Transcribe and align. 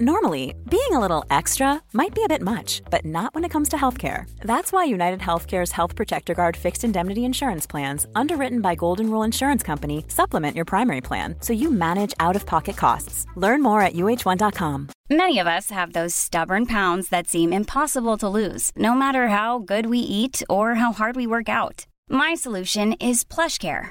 Normally, 0.00 0.56
being 0.68 0.90
a 0.90 0.98
little 0.98 1.24
extra 1.30 1.80
might 1.92 2.16
be 2.16 2.24
a 2.24 2.28
bit 2.28 2.42
much, 2.42 2.82
but 2.90 3.04
not 3.04 3.32
when 3.32 3.44
it 3.44 3.50
comes 3.50 3.68
to 3.68 3.76
healthcare. 3.76 4.28
That's 4.40 4.72
why 4.72 4.82
United 4.82 5.20
Healthcare's 5.20 5.70
Health 5.70 5.94
Protector 5.94 6.34
Guard 6.34 6.56
fixed 6.56 6.82
indemnity 6.82 7.24
insurance 7.24 7.64
plans, 7.64 8.04
underwritten 8.16 8.60
by 8.60 8.74
Golden 8.74 9.08
Rule 9.08 9.22
Insurance 9.22 9.62
Company, 9.62 10.04
supplement 10.08 10.56
your 10.56 10.64
primary 10.64 11.00
plan 11.00 11.36
so 11.38 11.52
you 11.52 11.70
manage 11.70 12.12
out 12.18 12.34
of 12.34 12.44
pocket 12.44 12.76
costs. 12.76 13.24
Learn 13.36 13.62
more 13.62 13.82
at 13.82 13.94
uh1.com. 13.94 14.88
Many 15.10 15.38
of 15.38 15.46
us 15.46 15.70
have 15.70 15.92
those 15.92 16.12
stubborn 16.12 16.66
pounds 16.66 17.08
that 17.10 17.28
seem 17.28 17.52
impossible 17.52 18.16
to 18.16 18.28
lose, 18.28 18.72
no 18.76 18.94
matter 18.94 19.28
how 19.28 19.60
good 19.60 19.86
we 19.86 19.98
eat 19.98 20.42
or 20.50 20.74
how 20.74 20.92
hard 20.92 21.14
we 21.14 21.28
work 21.28 21.48
out. 21.48 21.86
My 22.10 22.34
solution 22.34 22.94
is 22.94 23.22
PlushCare. 23.22 23.90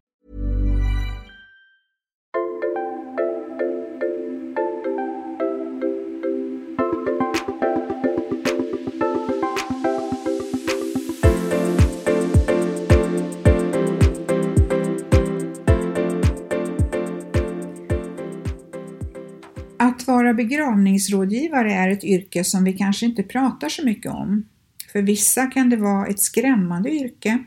Att 20.01 20.07
vara 20.07 20.33
begravningsrådgivare 20.33 21.73
är 21.73 21.89
ett 21.89 22.03
yrke 22.03 22.43
som 22.43 22.63
vi 22.63 22.73
kanske 22.73 23.05
inte 23.05 23.23
pratar 23.23 23.69
så 23.69 23.85
mycket 23.85 24.11
om. 24.11 24.45
För 24.91 25.01
vissa 25.01 25.45
kan 25.45 25.69
det 25.69 25.75
vara 25.75 26.07
ett 26.07 26.19
skrämmande 26.19 26.89
yrke. 26.89 27.43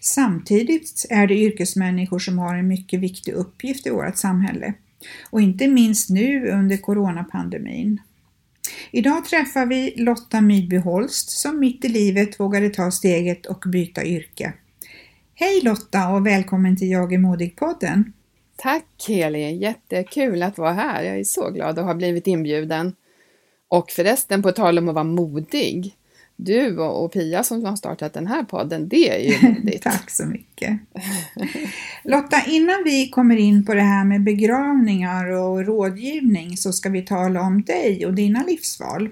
Samtidigt 0.00 1.06
är 1.10 1.26
det 1.26 1.34
yrkesmänniskor 1.34 2.18
som 2.18 2.38
har 2.38 2.54
en 2.54 2.68
mycket 2.68 3.00
viktig 3.00 3.32
uppgift 3.32 3.86
i 3.86 3.90
vårt 3.90 4.16
samhälle. 4.16 4.74
Och 5.30 5.40
inte 5.40 5.68
minst 5.68 6.10
nu 6.10 6.50
under 6.50 6.76
coronapandemin. 6.76 8.00
Idag 8.90 9.24
träffar 9.24 9.66
vi 9.66 9.94
Lotta 9.96 10.40
Mydby 10.40 10.76
Holst 10.76 11.30
som 11.30 11.60
mitt 11.60 11.84
i 11.84 11.88
livet 11.88 12.40
vågade 12.40 12.70
ta 12.70 12.90
steget 12.90 13.46
och 13.46 13.64
byta 13.66 14.04
yrke. 14.04 14.52
Hej 15.34 15.60
Lotta 15.64 16.08
och 16.08 16.26
välkommen 16.26 16.76
till 16.76 16.90
Jag 16.90 17.12
är 17.12 17.18
modig-podden! 17.18 18.12
Tack 18.62 19.04
Heli, 19.08 19.56
jättekul 19.56 20.42
att 20.42 20.58
vara 20.58 20.72
här. 20.72 21.02
Jag 21.02 21.18
är 21.18 21.24
så 21.24 21.50
glad 21.50 21.78
att 21.78 21.84
ha 21.84 21.94
blivit 21.94 22.26
inbjuden. 22.26 22.94
Och 23.68 23.90
förresten, 23.90 24.42
på 24.42 24.52
tal 24.52 24.78
om 24.78 24.88
att 24.88 24.94
vara 24.94 25.04
modig. 25.04 25.96
Du 26.36 26.78
och 26.78 27.12
Pia 27.12 27.44
som 27.44 27.64
har 27.64 27.76
startat 27.76 28.12
den 28.12 28.26
här 28.26 28.42
podden, 28.42 28.88
det 28.88 29.10
är 29.10 29.18
ju 29.18 29.48
modigt. 29.54 29.82
Tack 29.82 30.10
så 30.10 30.26
mycket. 30.26 30.80
Lotta, 32.04 32.42
innan 32.46 32.84
vi 32.84 33.08
kommer 33.08 33.36
in 33.36 33.66
på 33.66 33.74
det 33.74 33.80
här 33.80 34.04
med 34.04 34.24
begravningar 34.24 35.30
och 35.30 35.66
rådgivning 35.66 36.56
så 36.56 36.72
ska 36.72 36.88
vi 36.88 37.02
tala 37.02 37.40
om 37.40 37.62
dig 37.62 38.06
och 38.06 38.14
dina 38.14 38.44
livsval. 38.44 39.08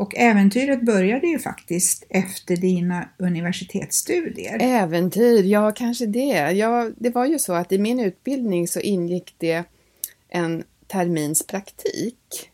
Och 0.00 0.16
äventyret 0.16 0.82
började 0.82 1.26
ju 1.26 1.38
faktiskt 1.38 2.06
efter 2.08 2.56
dina 2.56 3.08
universitetsstudier. 3.18 4.58
Äventyr, 4.60 5.42
ja 5.42 5.72
kanske 5.72 6.06
det. 6.06 6.52
Ja, 6.52 6.90
det 6.96 7.10
var 7.10 7.26
ju 7.26 7.38
så 7.38 7.52
att 7.52 7.72
i 7.72 7.78
min 7.78 8.00
utbildning 8.00 8.68
så 8.68 8.80
ingick 8.80 9.34
det 9.38 9.64
en 10.28 10.64
termins 10.86 11.46
praktik. 11.46 12.50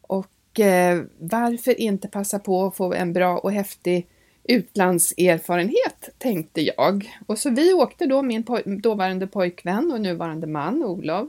Och 0.00 0.60
eh, 0.60 1.02
varför 1.18 1.80
inte 1.80 2.08
passa 2.08 2.38
på 2.38 2.66
att 2.66 2.76
få 2.76 2.92
en 2.92 3.12
bra 3.12 3.38
och 3.38 3.52
häftig 3.52 4.06
utlandserfarenhet, 4.44 6.08
tänkte 6.18 6.60
jag. 6.60 7.16
Och 7.26 7.38
så 7.38 7.50
vi 7.50 7.72
åkte 7.72 8.06
då, 8.06 8.22
min 8.22 8.42
poj 8.42 8.62
dåvarande 8.66 9.26
pojkvän 9.26 9.92
och 9.92 10.00
nuvarande 10.00 10.46
man, 10.46 10.84
Olof, 10.84 11.28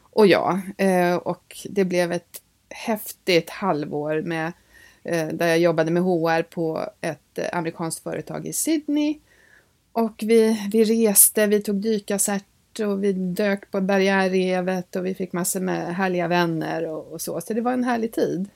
och 0.00 0.26
jag. 0.26 0.60
Eh, 0.78 1.16
och 1.16 1.56
det 1.70 1.84
blev 1.84 2.12
ett 2.12 2.42
häftigt 2.70 3.50
halvår 3.50 4.22
med 4.22 4.52
där 5.12 5.46
jag 5.46 5.58
jobbade 5.58 5.90
med 5.90 6.02
HR 6.02 6.42
på 6.42 6.90
ett 7.00 7.38
eh, 7.38 7.44
amerikanskt 7.52 8.02
företag 8.02 8.46
i 8.46 8.52
Sydney. 8.52 9.18
Och 9.92 10.14
vi, 10.26 10.68
vi 10.72 10.84
reste, 10.84 11.46
vi 11.46 11.62
tog 11.62 11.76
dykarcert 11.76 12.80
och 12.80 13.04
vi 13.04 13.12
dök 13.12 13.70
på 13.70 13.80
barriärrevet 13.80 14.96
och 14.96 15.06
vi 15.06 15.14
fick 15.14 15.32
massor 15.32 15.60
med 15.60 15.94
härliga 15.94 16.28
vänner 16.28 16.86
och, 16.86 17.12
och, 17.12 17.20
så. 17.20 17.40
Så 17.40 17.54
det 17.54 17.60
var 17.60 17.72
en 17.72 17.84
härlig 17.84 18.12
tid. 18.12 18.48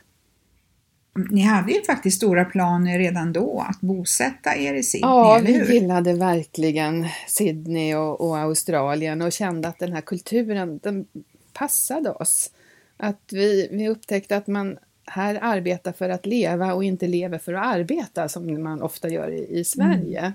Ni 1.30 1.40
hade 1.40 1.72
ju 1.72 1.82
faktiskt 1.82 2.16
stora 2.16 2.44
planer 2.44 2.98
redan 2.98 3.32
då 3.32 3.64
att 3.68 3.80
bosätta 3.80 4.56
er 4.56 4.74
i 4.74 4.82
Sydney, 4.82 5.10
Ja, 5.10 5.38
eller 5.38 5.52
hur? 5.52 5.66
vi 5.66 5.74
gillade 5.74 6.12
verkligen 6.12 7.06
Sydney 7.28 7.94
och, 7.94 8.20
och, 8.20 8.38
Australien 8.38 9.22
och 9.22 9.32
kände 9.32 9.68
att 9.68 9.78
den 9.78 9.92
här 9.92 10.00
kulturen, 10.00 10.78
den 10.82 11.06
passade 11.52 12.10
oss. 12.10 12.50
Att 12.96 13.22
vi, 13.32 13.68
vi 13.72 13.88
upptäckte 13.88 14.36
att 14.36 14.46
man 14.46 14.78
här 15.10 15.38
arbetar 15.42 15.92
för 15.92 16.08
att 16.08 16.26
leva 16.26 16.74
och 16.74 16.84
inte 16.84 17.06
lever 17.06 17.38
för 17.38 17.54
att 17.54 17.66
arbeta 17.66 18.28
som 18.28 18.62
man 18.62 18.82
ofta 18.82 19.08
gör 19.08 19.30
i, 19.30 19.58
i 19.58 19.64
Sverige. 19.64 20.18
Mm. 20.18 20.32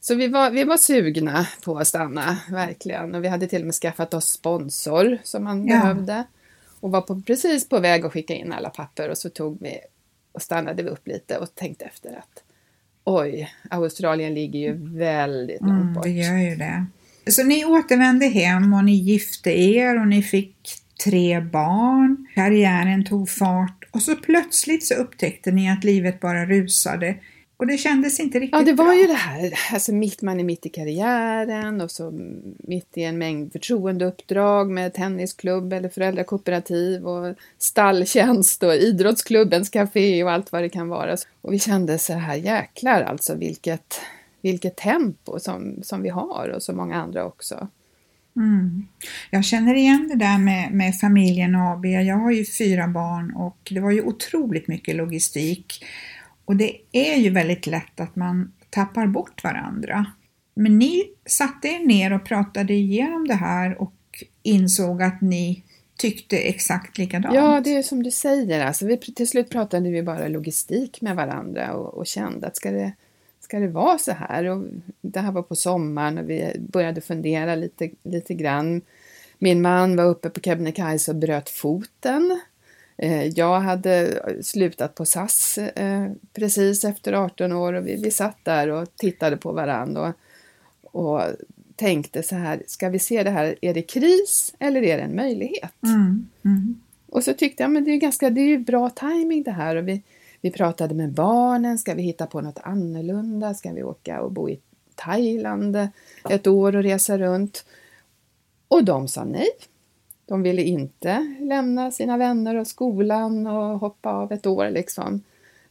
Så 0.00 0.14
vi 0.14 0.28
var, 0.28 0.50
vi 0.50 0.64
var 0.64 0.76
sugna 0.76 1.46
på 1.64 1.78
att 1.78 1.86
stanna, 1.86 2.38
verkligen. 2.50 3.14
Och 3.14 3.24
vi 3.24 3.28
hade 3.28 3.46
till 3.46 3.60
och 3.62 3.66
med 3.66 3.74
skaffat 3.74 4.14
oss 4.14 4.28
sponsor 4.28 5.18
som 5.22 5.44
man 5.44 5.66
ja. 5.66 5.80
behövde. 5.80 6.24
Och 6.80 6.90
var 6.90 7.00
på, 7.00 7.22
precis 7.26 7.68
på 7.68 7.78
väg 7.78 8.04
att 8.04 8.12
skicka 8.12 8.34
in 8.34 8.52
alla 8.52 8.70
papper 8.70 9.08
och 9.08 9.18
så 9.18 9.28
tog 9.30 9.58
vi 9.60 9.78
och 10.32 10.42
stannade 10.42 10.82
vi 10.82 10.88
upp 10.88 11.06
lite 11.06 11.38
och 11.38 11.54
tänkte 11.54 11.84
efter 11.84 12.18
att 12.18 12.42
oj, 13.04 13.52
Australien 13.70 14.34
ligger 14.34 14.58
ju 14.58 14.98
väldigt 14.98 15.60
långt 15.60 15.82
mm, 15.82 15.94
bort. 15.94 16.04
Det 16.04 16.10
gör 16.10 16.38
ju 16.38 16.56
det. 16.56 16.86
Så 17.30 17.44
ni 17.44 17.64
återvände 17.64 18.26
hem 18.26 18.74
och 18.74 18.84
ni 18.84 18.94
gifte 18.94 19.50
er 19.50 20.00
och 20.00 20.08
ni 20.08 20.22
fick 20.22 20.56
tre 21.04 21.40
barn. 21.40 22.26
Karriären 22.34 23.04
tog 23.04 23.28
fart 23.28 23.79
och 23.90 24.02
så 24.02 24.16
plötsligt 24.16 24.86
så 24.86 24.94
upptäckte 24.94 25.50
ni 25.50 25.70
att 25.70 25.84
livet 25.84 26.20
bara 26.20 26.46
rusade 26.46 27.16
och 27.60 27.66
det 27.66 27.78
kändes 27.78 28.20
inte 28.20 28.38
riktigt 28.38 28.58
Ja, 28.58 28.64
det 28.64 28.72
var 28.72 28.84
bra. 28.84 28.94
ju 28.94 29.06
det 29.06 29.12
här, 29.12 29.52
alltså 29.72 29.92
mitt, 29.92 30.22
man 30.22 30.40
är 30.40 30.44
mitt 30.44 30.66
i 30.66 30.68
karriären 30.68 31.80
och 31.80 31.90
så 31.90 32.10
mitt 32.58 32.96
i 32.96 33.02
en 33.02 33.18
mängd 33.18 33.52
förtroendeuppdrag 33.52 34.70
med 34.70 34.94
tennisklubb 34.94 35.72
eller 35.72 35.88
föräldrakooperativ 35.88 37.06
och 37.06 37.34
stalltjänst 37.58 38.62
och 38.62 38.74
idrottsklubbens 38.74 39.68
café 39.70 40.24
och 40.24 40.30
allt 40.30 40.52
vad 40.52 40.62
det 40.62 40.68
kan 40.68 40.88
vara. 40.88 41.16
Och 41.40 41.52
vi 41.52 41.58
kände 41.58 41.98
så 41.98 42.12
här, 42.12 42.36
jäklar 42.36 43.02
alltså 43.02 43.34
vilket, 43.34 44.00
vilket 44.40 44.76
tempo 44.76 45.38
som, 45.38 45.80
som 45.82 46.02
vi 46.02 46.08
har 46.08 46.52
och 46.56 46.62
så 46.62 46.72
många 46.72 46.96
andra 46.96 47.24
också. 47.24 47.68
Mm. 48.36 48.86
Jag 49.30 49.44
känner 49.44 49.74
igen 49.74 50.08
det 50.08 50.16
där 50.16 50.38
med, 50.38 50.72
med 50.72 50.98
familjen 50.98 51.54
AB. 51.54 51.86
Jag 51.86 52.16
har 52.16 52.30
ju 52.30 52.44
fyra 52.44 52.88
barn 52.88 53.34
och 53.36 53.58
det 53.70 53.80
var 53.80 53.90
ju 53.90 54.02
otroligt 54.02 54.68
mycket 54.68 54.96
logistik. 54.96 55.84
Och 56.44 56.56
det 56.56 56.76
är 56.92 57.16
ju 57.16 57.30
väldigt 57.30 57.66
lätt 57.66 58.00
att 58.00 58.16
man 58.16 58.52
tappar 58.70 59.06
bort 59.06 59.44
varandra. 59.44 60.06
Men 60.54 60.78
ni 60.78 61.04
satte 61.26 61.68
er 61.68 61.86
ner 61.86 62.12
och 62.12 62.24
pratade 62.24 62.74
igenom 62.74 63.28
det 63.28 63.34
här 63.34 63.82
och 63.82 63.94
insåg 64.42 65.02
att 65.02 65.20
ni 65.20 65.62
tyckte 65.98 66.38
exakt 66.38 66.98
likadant. 66.98 67.34
Ja, 67.34 67.60
det 67.64 67.76
är 67.76 67.82
som 67.82 68.02
du 68.02 68.10
säger. 68.10 68.66
Alltså, 68.66 68.86
vi, 68.86 68.96
till 68.96 69.28
slut 69.28 69.50
pratade 69.50 69.90
vi 69.90 70.02
bara 70.02 70.28
logistik 70.28 71.00
med 71.00 71.16
varandra 71.16 71.74
och, 71.74 71.94
och 71.94 72.06
kände 72.06 72.46
att 72.46 72.56
ska 72.56 72.70
det, 72.70 72.92
ska 73.50 73.60
det 73.60 73.68
vara 73.68 73.98
så 73.98 74.12
här? 74.12 74.44
Och 74.44 74.64
det 75.00 75.20
här 75.20 75.32
var 75.32 75.42
på 75.42 75.56
sommaren 75.56 76.18
och 76.18 76.30
vi 76.30 76.52
började 76.58 77.00
fundera 77.00 77.54
lite, 77.54 77.90
lite 78.02 78.34
grann. 78.34 78.80
Min 79.38 79.62
man 79.62 79.96
var 79.96 80.04
uppe 80.04 80.30
på 80.30 80.40
Kebnekaise 80.40 81.10
och 81.10 81.16
bröt 81.16 81.48
foten. 81.48 82.40
Eh, 82.96 83.26
jag 83.26 83.60
hade 83.60 84.22
slutat 84.42 84.94
på 84.94 85.04
SAS 85.04 85.58
eh, 85.58 86.10
precis 86.32 86.84
efter 86.84 87.12
18 87.12 87.52
år 87.52 87.72
och 87.72 87.86
vi, 87.86 88.02
vi 88.02 88.10
satt 88.10 88.44
där 88.44 88.68
och 88.68 88.96
tittade 88.96 89.36
på 89.36 89.52
varandra 89.52 90.14
och, 90.82 91.04
och 91.04 91.22
tänkte 91.76 92.22
så 92.22 92.34
här, 92.34 92.62
ska 92.66 92.88
vi 92.88 92.98
se 92.98 93.22
det 93.22 93.30
här, 93.30 93.54
är 93.60 93.74
det 93.74 93.82
kris 93.82 94.54
eller 94.58 94.82
är 94.82 94.96
det 94.96 95.02
en 95.02 95.16
möjlighet? 95.16 95.82
Mm, 95.82 96.28
mm. 96.44 96.80
Och 97.08 97.24
så 97.24 97.34
tyckte 97.34 97.62
jag, 97.62 97.70
men 97.70 97.84
det 97.84 97.90
är 97.90 97.96
ganska, 97.96 98.30
det 98.30 98.40
är 98.40 98.48
ju 98.48 98.58
bra 98.58 98.90
timing 98.90 99.42
det 99.42 99.50
här 99.50 99.76
och 99.76 99.88
vi, 99.88 100.02
vi 100.40 100.50
pratade 100.50 100.94
med 100.94 101.12
barnen, 101.12 101.78
ska 101.78 101.94
vi 101.94 102.02
hitta 102.02 102.26
på 102.26 102.40
något 102.40 102.58
annorlunda? 102.62 103.54
Ska 103.54 103.72
vi 103.72 103.82
åka 103.82 104.20
och 104.20 104.32
bo 104.32 104.48
i 104.48 104.60
Thailand 104.94 105.88
ett 106.28 106.46
år 106.46 106.76
och 106.76 106.82
resa 106.82 107.18
runt? 107.18 107.64
Och 108.68 108.84
de 108.84 109.08
sa 109.08 109.24
nej. 109.24 109.48
De 110.26 110.42
ville 110.42 110.62
inte 110.62 111.36
lämna 111.40 111.90
sina 111.90 112.16
vänner 112.16 112.56
och 112.56 112.66
skolan 112.66 113.46
och 113.46 113.78
hoppa 113.78 114.10
av 114.10 114.32
ett 114.32 114.46
år 114.46 114.70
liksom. 114.70 115.22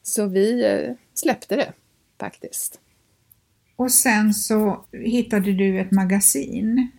Så 0.04 0.26
vi 0.26 0.66
eh, 0.66 0.96
släppte 1.14 1.56
det 1.56 1.74
faktiskt. 2.20 2.80
Och 3.76 3.92
sen 3.92 4.34
så 4.34 4.86
hittade 4.92 5.54
du 5.54 5.80
ett 5.80 5.92
magasin. 5.92 6.92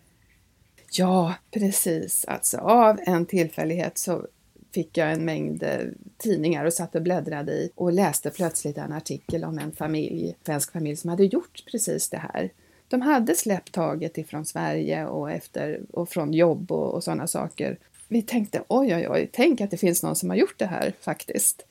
Ja, 0.93 1.35
precis. 1.51 2.25
Alltså 2.25 2.59
av 2.59 3.01
en 3.07 3.27
tillfällighet 3.27 3.99
så 3.99 4.27
fick 4.73 4.97
jag 4.97 5.13
en 5.13 5.25
mängd 5.25 5.63
eh, 5.63 5.79
tidningar 6.17 6.65
och 6.65 6.73
satt 6.73 6.95
och 6.95 7.03
bläddrade 7.03 7.53
i 7.53 7.71
och 7.75 7.93
läste 7.93 8.31
plötsligt 8.31 8.79
en 8.79 8.93
artikel 8.93 9.45
om 9.45 9.59
en 9.59 9.73
familj, 9.73 10.37
svensk 10.47 10.73
familj 10.73 10.97
som 10.97 11.11
hade 11.11 11.25
gjort 11.25 11.65
precis 11.71 12.09
det 12.09 12.17
här. 12.17 12.51
De 12.89 13.01
hade 13.01 13.35
släppt 13.35 13.73
taget 13.73 14.19
ifrån 14.19 14.45
Sverige 14.45 15.07
och, 15.07 15.31
efter, 15.31 15.81
och 15.91 16.09
från 16.09 16.35
jobb 16.35 16.73
och, 16.73 16.95
och 16.95 17.05
sådana 17.05 17.27
saker. 17.27 17.79
Vi 18.09 18.23
tänkte 18.23 18.63
oj, 18.69 18.95
oj, 18.95 19.09
oj, 19.09 19.31
tänk 19.33 19.61
att 19.61 19.71
det 19.71 19.77
finns 19.77 20.03
någon 20.03 20.17
som 20.17 20.31
har 20.31 20.37
gjort 20.37 20.59
det 20.59 20.67
här 20.67 20.93
faktiskt. 21.01 21.67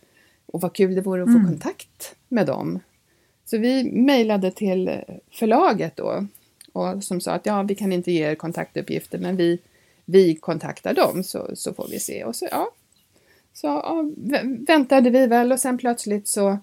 Och 0.45 0.62
vad 0.62 0.74
kul 0.74 0.95
det 0.95 1.02
vore 1.02 1.24
att 1.24 1.30
få 1.30 1.38
mm. 1.38 1.48
kontakt 1.48 2.16
med 2.28 2.45
dem. 2.45 2.80
Så 3.45 3.57
vi 3.57 3.92
mejlade 3.92 4.52
till 4.52 5.02
förlaget 5.31 5.95
då 5.95 6.25
och 6.74 7.04
som 7.04 7.22
sa 7.22 7.31
att 7.31 7.45
ja, 7.45 7.63
vi 7.63 7.75
kan 7.75 7.94
inte 7.94 8.12
ge 8.12 8.31
er 8.31 8.36
kontaktuppgifter 8.36 9.18
men 9.18 9.36
vi, 9.36 9.60
vi 10.06 10.36
kontaktar 10.36 10.94
dem 10.94 11.24
så, 11.24 11.50
så 11.54 11.74
får 11.74 11.88
vi 11.92 12.00
se. 12.00 12.24
Och 12.24 12.36
så, 12.36 12.48
ja, 12.52 12.72
så 13.54 13.68
ja, 13.68 14.04
väntade 14.68 15.10
vi 15.10 15.28
väl 15.28 15.51
och 15.51 15.60
sen 15.60 15.78
plötsligt 15.78 16.28
så 16.28 16.57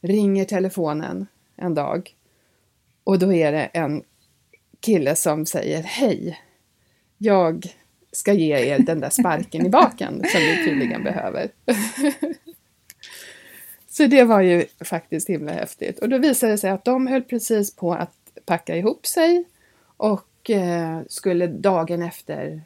ringer 0.00 0.44
telefonen 0.44 1.26
en 1.56 1.74
dag 1.74 2.14
och 3.04 3.18
då 3.18 3.32
är 3.32 3.52
det 3.52 3.64
en 3.64 4.02
kille 4.80 5.16
som 5.16 5.46
säger 5.46 5.82
hej, 5.82 6.40
jag 7.18 7.66
ska 8.12 8.32
ge 8.32 8.56
er 8.56 8.78
den 8.78 9.00
där 9.00 9.10
sparken 9.10 9.66
i 9.66 9.68
baken 9.68 10.22
som 10.32 10.40
vi 10.40 10.64
tydligen 10.64 11.02
behöver. 11.04 11.48
Så 13.88 14.06
det 14.06 14.24
var 14.24 14.40
ju 14.40 14.64
faktiskt 14.84 15.28
himla 15.28 15.52
häftigt. 15.52 15.98
Och 15.98 16.08
då 16.08 16.18
visade 16.18 16.52
det 16.52 16.58
sig 16.58 16.70
att 16.70 16.84
de 16.84 17.06
höll 17.06 17.22
precis 17.22 17.76
på 17.76 17.92
att 17.92 18.14
packa 18.44 18.76
ihop 18.76 19.06
sig 19.06 19.44
och 19.96 20.50
eh, 20.50 21.00
skulle 21.08 21.46
dagen 21.46 22.02
efter 22.02 22.62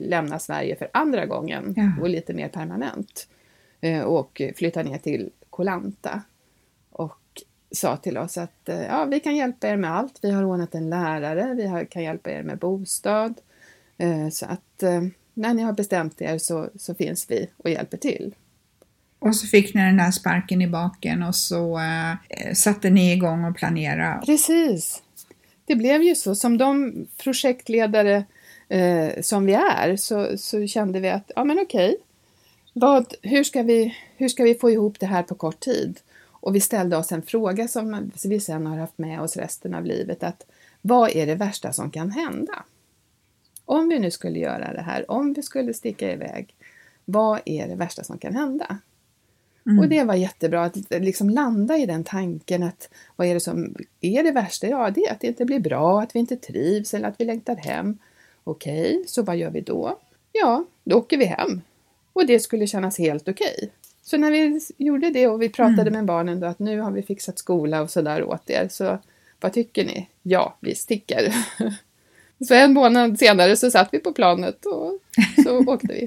lämna 0.00 0.38
Sverige 0.38 0.76
för 0.76 0.88
andra 0.92 1.26
gången 1.26 1.74
ja. 1.76 2.02
och 2.02 2.08
lite 2.08 2.34
mer 2.34 2.48
permanent 2.48 3.28
eh, 3.80 4.02
och 4.02 4.42
flytta 4.56 4.82
ner 4.82 4.98
till 4.98 5.30
Kolanta 5.50 6.22
och 6.90 7.42
sa 7.70 7.96
till 7.96 8.18
oss 8.18 8.38
att 8.38 8.68
eh, 8.68 8.82
ja, 8.82 9.04
vi 9.04 9.20
kan 9.20 9.36
hjälpa 9.36 9.68
er 9.68 9.76
med 9.76 9.96
allt. 9.96 10.18
Vi 10.22 10.30
har 10.30 10.44
ordnat 10.44 10.74
en 10.74 10.90
lärare, 10.90 11.54
vi 11.54 11.86
kan 11.86 12.02
hjälpa 12.02 12.30
er 12.30 12.42
med 12.42 12.58
bostad. 12.58 13.34
Eh, 13.98 14.28
så 14.28 14.46
att 14.46 14.82
eh, 14.82 15.02
när 15.34 15.54
ni 15.54 15.62
har 15.62 15.72
bestämt 15.72 16.22
er 16.22 16.38
så, 16.38 16.70
så 16.76 16.94
finns 16.94 17.30
vi 17.30 17.48
och 17.56 17.70
hjälper 17.70 17.96
till. 17.96 18.34
Och 19.18 19.36
så 19.36 19.46
fick 19.46 19.74
ni 19.74 19.80
den 19.80 19.96
där 19.96 20.10
sparken 20.10 20.62
i 20.62 20.68
baken 20.68 21.22
och 21.22 21.34
så 21.34 21.78
eh, 21.78 22.52
satte 22.54 22.90
ni 22.90 23.12
igång 23.12 23.44
och 23.44 23.56
planerade. 23.56 24.26
Precis. 24.26 25.02
Det 25.64 25.76
blev 25.76 26.02
ju 26.02 26.14
så. 26.14 26.34
Som 26.34 26.58
de 26.58 26.94
projektledare 27.22 28.24
eh, 28.72 29.22
som 29.22 29.46
vi 29.46 29.54
är 29.54 29.96
så, 29.96 30.38
så 30.38 30.66
kände 30.66 31.00
vi 31.00 31.10
att, 31.10 31.30
ja 31.36 31.44
men 31.44 31.58
okej, 31.58 31.96
vad, 32.72 33.14
hur, 33.22 33.44
ska 33.44 33.62
vi, 33.62 33.96
hur 34.16 34.28
ska 34.28 34.44
vi 34.44 34.54
få 34.54 34.70
ihop 34.70 35.00
det 35.00 35.06
här 35.06 35.22
på 35.22 35.34
kort 35.34 35.60
tid? 35.60 36.00
Och 36.24 36.54
vi 36.54 36.60
ställde 36.60 36.96
oss 36.96 37.12
en 37.12 37.22
fråga 37.22 37.68
som 37.68 38.10
vi 38.24 38.40
sedan 38.40 38.66
har 38.66 38.76
haft 38.76 38.98
med 38.98 39.20
oss 39.20 39.36
resten 39.36 39.74
av 39.74 39.84
livet, 39.84 40.22
att 40.22 40.46
vad 40.80 41.16
är 41.16 41.26
det 41.26 41.34
värsta 41.34 41.72
som 41.72 41.90
kan 41.90 42.10
hända? 42.10 42.64
Om 43.64 43.88
vi 43.88 43.98
nu 43.98 44.10
skulle 44.10 44.38
göra 44.38 44.72
det 44.72 44.82
här, 44.82 45.10
om 45.10 45.32
vi 45.32 45.42
skulle 45.42 45.74
sticka 45.74 46.12
iväg, 46.12 46.54
vad 47.04 47.40
är 47.44 47.68
det 47.68 47.74
värsta 47.74 48.04
som 48.04 48.18
kan 48.18 48.34
hända? 48.34 48.78
Mm. 49.66 49.78
Och 49.78 49.88
det 49.88 50.04
var 50.04 50.14
jättebra 50.14 50.64
att 50.64 50.76
liksom 50.90 51.30
landa 51.30 51.76
i 51.76 51.86
den 51.86 52.04
tanken 52.04 52.62
att 52.62 52.88
vad 53.16 53.26
är 53.26 53.34
det 53.34 53.40
som 53.40 53.74
är 54.00 54.22
det 54.22 54.30
värsta? 54.30 54.66
Ja, 54.66 54.90
det 54.90 55.06
är 55.06 55.12
att 55.12 55.20
det 55.20 55.26
inte 55.26 55.44
blir 55.44 55.60
bra, 55.60 56.00
att 56.00 56.14
vi 56.14 56.18
inte 56.18 56.36
trivs 56.36 56.94
eller 56.94 57.08
att 57.08 57.20
vi 57.20 57.24
längtar 57.24 57.56
hem. 57.56 57.98
Okej, 58.44 58.96
okay, 58.96 59.06
så 59.06 59.22
vad 59.22 59.36
gör 59.36 59.50
vi 59.50 59.60
då? 59.60 59.98
Ja, 60.32 60.64
då 60.84 60.96
åker 60.96 61.16
vi 61.16 61.24
hem. 61.24 61.60
Och 62.12 62.26
det 62.26 62.40
skulle 62.40 62.66
kännas 62.66 62.98
helt 62.98 63.28
okej. 63.28 63.54
Okay. 63.56 63.68
Så 64.02 64.16
när 64.16 64.30
vi 64.30 64.60
gjorde 64.76 65.10
det 65.10 65.28
och 65.28 65.42
vi 65.42 65.48
pratade 65.48 65.82
mm. 65.82 65.92
med 65.92 66.04
barnen 66.04 66.40
då 66.40 66.46
att 66.46 66.58
nu 66.58 66.80
har 66.80 66.90
vi 66.90 67.02
fixat 67.02 67.38
skola 67.38 67.82
och 67.82 67.90
sådär 67.90 68.24
åt 68.24 68.50
er, 68.50 68.68
så 68.70 68.98
vad 69.40 69.52
tycker 69.52 69.84
ni? 69.84 70.08
Ja, 70.22 70.56
vi 70.60 70.74
sticker. 70.74 71.34
Så 72.48 72.54
en 72.54 72.72
månad 72.72 73.18
senare 73.18 73.56
så 73.56 73.70
satt 73.70 73.88
vi 73.92 73.98
på 73.98 74.12
planet 74.12 74.66
och 74.66 74.98
så 75.44 75.58
åkte 75.66 75.86
vi. 75.86 76.06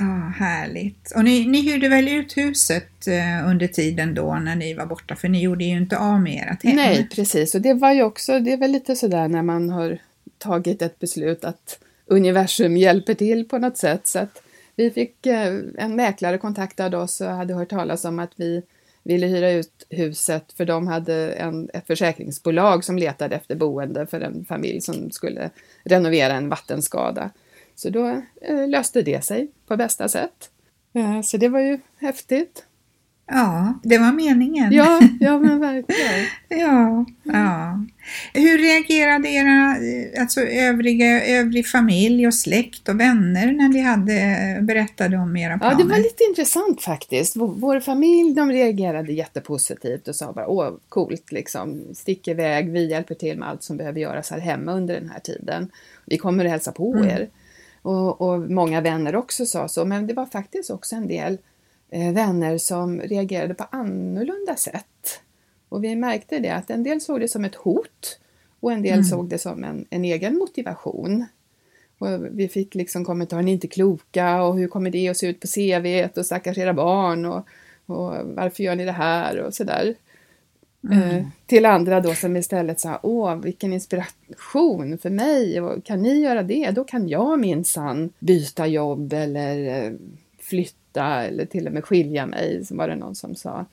ah, 0.00 0.28
härligt. 0.28 1.12
Och 1.16 1.24
ni, 1.24 1.46
ni 1.46 1.60
hyrde 1.62 1.88
väl 1.88 2.08
ut 2.08 2.36
huset 2.36 3.06
eh, 3.06 3.48
under 3.48 3.66
tiden 3.66 4.14
då 4.14 4.34
när 4.34 4.56
ni 4.56 4.74
var 4.74 4.86
borta, 4.86 5.16
för 5.16 5.28
ni 5.28 5.42
gjorde 5.42 5.64
ju 5.64 5.76
inte 5.76 5.98
av 5.98 6.20
med 6.20 6.48
ert 6.50 6.64
hem. 6.64 6.76
Nej, 6.76 7.08
precis. 7.14 7.54
Och 7.54 7.60
det 7.60 7.74
var 7.74 7.92
ju 7.92 8.02
också, 8.02 8.40
det 8.40 8.52
är 8.52 8.56
väl 8.56 8.70
lite 8.70 8.96
sådär 8.96 9.28
när 9.28 9.42
man 9.42 9.70
har 9.70 9.98
tagit 10.38 10.82
ett 10.82 10.98
beslut 10.98 11.44
att 11.44 11.78
universum 12.06 12.76
hjälper 12.76 13.14
till 13.14 13.48
på 13.48 13.58
något 13.58 13.76
sätt. 13.76 14.06
Så 14.06 14.18
att 14.18 14.42
vi 14.76 14.90
fick 14.90 15.26
eh, 15.26 15.60
en 15.78 15.96
mäklare 15.96 16.38
kontaktade 16.38 16.96
oss 16.96 17.20
och 17.20 17.26
hade 17.26 17.54
hört 17.54 17.70
talas 17.70 18.04
om 18.04 18.18
att 18.18 18.32
vi 18.36 18.62
ville 19.02 19.26
hyra 19.26 19.50
ut 19.50 19.86
huset 19.90 20.52
för 20.52 20.64
de 20.64 20.86
hade 20.86 21.32
en, 21.32 21.70
ett 21.74 21.86
försäkringsbolag 21.86 22.84
som 22.84 22.98
letade 22.98 23.36
efter 23.36 23.54
boende 23.54 24.06
för 24.06 24.20
en 24.20 24.44
familj 24.44 24.80
som 24.80 25.10
skulle 25.10 25.50
renovera 25.84 26.32
en 26.32 26.48
vattenskada. 26.48 27.30
Så 27.74 27.90
då 27.90 28.22
eh, 28.40 28.68
löste 28.68 29.02
det 29.02 29.24
sig 29.24 29.50
på 29.66 29.76
bästa 29.76 30.08
sätt. 30.08 30.50
Eh, 30.92 31.20
så 31.22 31.36
det 31.36 31.48
var 31.48 31.60
ju 31.60 31.78
häftigt. 31.96 32.64
Ja, 33.30 33.74
det 33.82 33.98
var 33.98 34.12
meningen. 34.12 34.72
Ja, 34.72 35.00
ja 35.20 35.38
men 35.38 35.60
verkligen. 35.60 36.26
ja, 36.60 37.04
ja. 37.22 37.84
Hur 38.32 38.58
reagerade 38.58 39.28
era 39.28 39.76
alltså 40.20 40.40
övriga, 40.40 41.26
övrig 41.26 41.66
familj 41.66 42.26
och 42.26 42.34
släkt 42.34 42.88
och 42.88 43.00
vänner 43.00 43.52
när 43.52 43.68
ni 43.68 43.80
hade, 43.80 44.58
berättade 44.62 45.16
om 45.16 45.36
era 45.36 45.58
planer? 45.58 45.72
Ja, 45.72 45.84
det 45.84 45.90
var 45.90 45.98
lite 45.98 46.24
intressant 46.24 46.82
faktiskt. 46.82 47.36
Vår, 47.36 47.48
vår 47.48 47.80
familj 47.80 48.34
de 48.34 48.52
reagerade 48.52 49.12
jättepositivt 49.12 50.08
och 50.08 50.16
sa 50.16 50.32
bara 50.32 50.48
åh, 50.48 50.70
coolt 50.88 51.32
liksom, 51.32 51.80
stick 51.94 52.28
iväg, 52.28 52.70
vi 52.70 52.90
hjälper 52.90 53.14
till 53.14 53.38
med 53.38 53.48
allt 53.48 53.62
som 53.62 53.76
behöver 53.76 54.00
göras 54.00 54.30
här 54.30 54.38
hemma 54.38 54.72
under 54.72 54.94
den 54.94 55.10
här 55.10 55.20
tiden. 55.20 55.70
Vi 56.04 56.18
kommer 56.18 56.44
att 56.44 56.50
hälsa 56.50 56.72
på 56.72 56.94
mm. 56.94 57.08
er. 57.08 57.28
Och, 57.82 58.20
och 58.20 58.50
många 58.50 58.80
vänner 58.80 59.16
också 59.16 59.46
sa 59.46 59.68
så, 59.68 59.84
men 59.84 60.06
det 60.06 60.14
var 60.14 60.26
faktiskt 60.26 60.70
också 60.70 60.96
en 60.96 61.08
del 61.08 61.38
vänner 61.90 62.58
som 62.58 63.00
reagerade 63.00 63.54
på 63.54 63.64
annorlunda 63.70 64.56
sätt. 64.56 65.20
Och 65.68 65.84
vi 65.84 65.96
märkte 65.96 66.38
det 66.38 66.50
att 66.50 66.70
en 66.70 66.82
del 66.82 67.00
såg 67.00 67.20
det 67.20 67.28
som 67.28 67.44
ett 67.44 67.54
hot 67.54 68.18
och 68.60 68.72
en 68.72 68.82
del 68.82 68.92
mm. 68.92 69.04
såg 69.04 69.28
det 69.28 69.38
som 69.38 69.64
en, 69.64 69.86
en 69.90 70.04
egen 70.04 70.38
motivation. 70.38 71.26
Och 71.98 72.08
vi 72.30 72.48
fick 72.48 72.74
liksom 72.74 73.04
kommentarer, 73.04 73.42
ni 73.42 73.50
är 73.50 73.54
inte 73.54 73.68
kloka 73.68 74.42
och 74.42 74.58
hur 74.58 74.68
kommer 74.68 74.90
det 74.90 75.08
att 75.08 75.16
se 75.16 75.26
ut 75.26 75.40
på 75.40 75.46
CV 75.46 76.08
och 76.16 76.26
stackars 76.26 76.58
era 76.58 76.74
barn 76.74 77.26
och, 77.26 77.46
och 77.86 78.12
varför 78.24 78.62
gör 78.62 78.76
ni 78.76 78.84
det 78.84 78.92
här 78.92 79.38
och 79.40 79.54
sådär. 79.54 79.94
Mm. 80.84 81.02
Eh, 81.02 81.26
till 81.46 81.66
andra 81.66 82.00
då 82.00 82.14
som 82.14 82.36
istället 82.36 82.80
sa, 82.80 83.00
åh 83.02 83.36
vilken 83.36 83.72
inspiration 83.72 84.98
för 84.98 85.10
mig, 85.10 85.60
och 85.60 85.84
kan 85.84 86.02
ni 86.02 86.20
göra 86.20 86.42
det, 86.42 86.70
då 86.70 86.84
kan 86.84 87.08
jag 87.08 87.40
minsann 87.40 88.12
byta 88.18 88.66
jobb 88.66 89.12
eller 89.12 89.84
eh, 89.84 89.92
flytta 90.98 91.22
eller 91.24 91.46
till 91.46 91.66
och 91.66 91.72
med 91.72 91.84
skilja 91.84 92.26
mig, 92.26 92.64
så 92.64 92.76
var 92.76 92.88
det 92.88 92.96
någon 92.96 93.14
som 93.14 93.34
sa. 93.34 93.66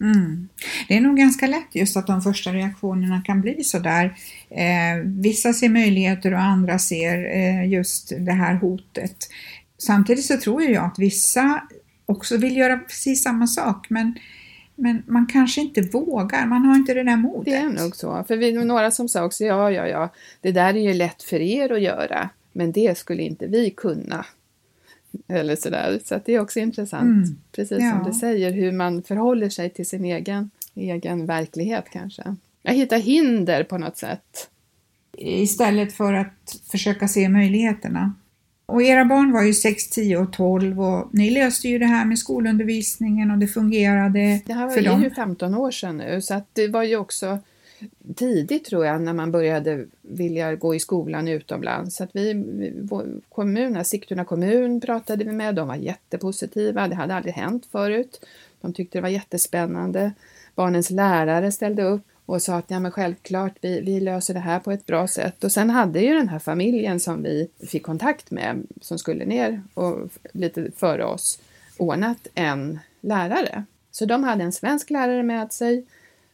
Mm. 0.00 0.48
Det 0.88 0.96
är 0.96 1.00
nog 1.00 1.16
ganska 1.16 1.46
lätt 1.46 1.74
just 1.74 1.96
att 1.96 2.06
de 2.06 2.22
första 2.22 2.52
reaktionerna 2.52 3.22
kan 3.24 3.40
bli 3.40 3.64
sådär. 3.64 4.14
Eh, 4.50 5.04
vissa 5.04 5.52
ser 5.52 5.68
möjligheter 5.68 6.34
och 6.34 6.40
andra 6.40 6.78
ser 6.78 7.36
eh, 7.36 7.68
just 7.68 8.12
det 8.18 8.32
här 8.32 8.54
hotet. 8.54 9.16
Samtidigt 9.78 10.24
så 10.24 10.36
tror 10.36 10.62
jag 10.62 10.84
att 10.84 10.98
vissa 10.98 11.62
också 12.06 12.36
vill 12.36 12.56
göra 12.56 12.78
precis 12.78 13.22
samma 13.22 13.46
sak 13.46 13.86
men 13.90 14.18
men 14.80 15.02
man 15.06 15.26
kanske 15.26 15.60
inte 15.60 15.80
vågar, 15.80 16.46
man 16.46 16.64
har 16.64 16.76
inte 16.76 16.94
det 16.94 17.02
där 17.02 17.16
modet. 17.16 17.44
Det 17.44 17.54
är 17.54 17.82
nog 17.82 17.96
så. 17.96 18.24
För 18.28 18.36
vi 18.36 18.52
några 18.52 18.90
som 18.90 19.08
sa 19.08 19.24
också, 19.24 19.44
ja, 19.44 19.70
ja, 19.70 19.86
ja, 19.88 20.08
det 20.40 20.52
där 20.52 20.76
är 20.76 20.80
ju 20.80 20.94
lätt 20.94 21.22
för 21.22 21.40
er 21.40 21.72
att 21.72 21.82
göra, 21.82 22.28
men 22.52 22.72
det 22.72 22.98
skulle 22.98 23.22
inte 23.22 23.46
vi 23.46 23.70
kunna. 23.70 24.24
Eller 25.28 25.56
sådär. 25.56 26.00
Så 26.04 26.14
att 26.14 26.24
det 26.24 26.34
är 26.34 26.40
också 26.40 26.60
intressant, 26.60 27.26
mm. 27.26 27.38
precis 27.52 27.78
ja. 27.80 27.90
som 27.90 28.12
du 28.12 28.18
säger, 28.18 28.52
hur 28.52 28.72
man 28.72 29.02
förhåller 29.02 29.48
sig 29.48 29.70
till 29.70 29.86
sin 29.86 30.04
egen, 30.04 30.50
egen 30.74 31.26
verklighet 31.26 31.84
kanske. 31.92 32.36
Jag 32.62 32.74
hittar 32.74 32.98
hinder 32.98 33.64
på 33.64 33.78
något 33.78 33.96
sätt. 33.96 34.50
Istället 35.18 35.92
för 35.92 36.14
att 36.14 36.60
försöka 36.70 37.08
se 37.08 37.28
möjligheterna. 37.28 38.14
Och 38.66 38.82
era 38.82 39.04
barn 39.04 39.32
var 39.32 39.42
ju 39.42 39.54
6, 39.54 39.88
10 39.88 40.16
och 40.16 40.32
12 40.32 40.80
och 40.80 41.08
ni 41.12 41.30
löste 41.30 41.68
ju 41.68 41.78
det 41.78 41.86
här 41.86 42.04
med 42.04 42.18
skolundervisningen 42.18 43.30
och 43.30 43.38
det 43.38 43.46
fungerade 43.46 44.40
Det 44.46 44.52
här 44.52 44.66
var 44.66 45.02
ju 45.02 45.10
15 45.10 45.54
år 45.54 45.70
sedan 45.70 45.96
nu 45.96 46.22
så 46.22 46.34
att 46.34 46.48
det 46.52 46.68
var 46.68 46.82
ju 46.82 46.96
också 46.96 47.38
tidigt 48.14 48.64
tror 48.64 48.86
jag 48.86 49.02
när 49.02 49.12
man 49.12 49.32
började 49.32 49.86
vilja 50.02 50.54
gå 50.54 50.74
i 50.74 50.80
skolan 50.80 51.28
utomlands. 51.28 51.96
Så 51.96 52.04
att 52.04 52.10
vi, 52.12 52.44
kommunen, 53.28 53.84
Sigtuna 53.84 54.24
kommun 54.24 54.80
pratade 54.80 55.24
vi 55.24 55.32
med, 55.32 55.54
de 55.54 55.68
var 55.68 55.76
jättepositiva, 55.76 56.88
det 56.88 56.94
hade 56.94 57.14
aldrig 57.14 57.34
hänt 57.34 57.66
förut. 57.72 58.24
De 58.60 58.72
tyckte 58.72 58.98
det 58.98 59.02
var 59.02 59.08
jättespännande. 59.08 60.12
Barnens 60.54 60.90
lärare 60.90 61.52
ställde 61.52 61.82
upp 61.82 62.02
och 62.26 62.42
sa 62.42 62.54
att 62.54 62.70
ja, 62.70 62.80
men 62.80 62.92
självklart, 62.92 63.52
vi, 63.60 63.80
vi 63.80 64.00
löser 64.00 64.34
det 64.34 64.40
här 64.40 64.60
på 64.60 64.70
ett 64.70 64.86
bra 64.86 65.08
sätt. 65.08 65.44
Och 65.44 65.52
sen 65.52 65.70
hade 65.70 66.00
ju 66.00 66.14
den 66.14 66.28
här 66.28 66.38
familjen 66.38 67.00
som 67.00 67.22
vi 67.22 67.48
fick 67.66 67.82
kontakt 67.82 68.30
med, 68.30 68.66
som 68.80 68.98
skulle 68.98 69.24
ner 69.24 69.62
och 69.74 70.08
lite 70.32 70.70
före 70.76 71.04
oss, 71.04 71.38
ordnat 71.76 72.28
en 72.34 72.78
lärare. 73.00 73.64
Så 73.90 74.04
de 74.04 74.24
hade 74.24 74.44
en 74.44 74.52
svensk 74.52 74.90
lärare 74.90 75.22
med 75.22 75.52
sig 75.52 75.84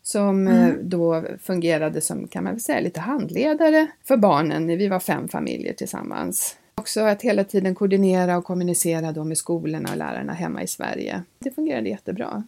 som 0.06 0.46
Mm. 0.48 0.70
eh, 0.70 0.74
då 0.82 1.24
fungerade 1.42 2.00
som, 2.00 2.28
kan 2.28 2.44
man 2.44 2.52
väl 2.52 2.60
säga, 2.60 2.80
lite 2.80 3.00
handledare 3.00 3.86
för 4.04 4.16
barnen. 4.16 4.66
Vi 4.66 4.88
var 4.88 5.00
fem 5.00 5.28
familjer 5.28 5.72
tillsammans. 5.72 6.56
Också 6.74 7.00
att 7.00 7.22
hela 7.22 7.44
tiden 7.44 7.74
koordinera 7.74 8.36
och 8.38 8.44
kommunicera 8.44 9.12
då 9.12 9.24
med 9.24 9.38
skolorna 9.38 9.88
och 9.90 9.96
lärarna 9.96 10.32
hemma 10.32 10.62
i 10.62 10.66
Sverige. 10.66 11.22
Det 11.38 11.50
fungerade 11.50 11.88
jättebra. 11.88 12.44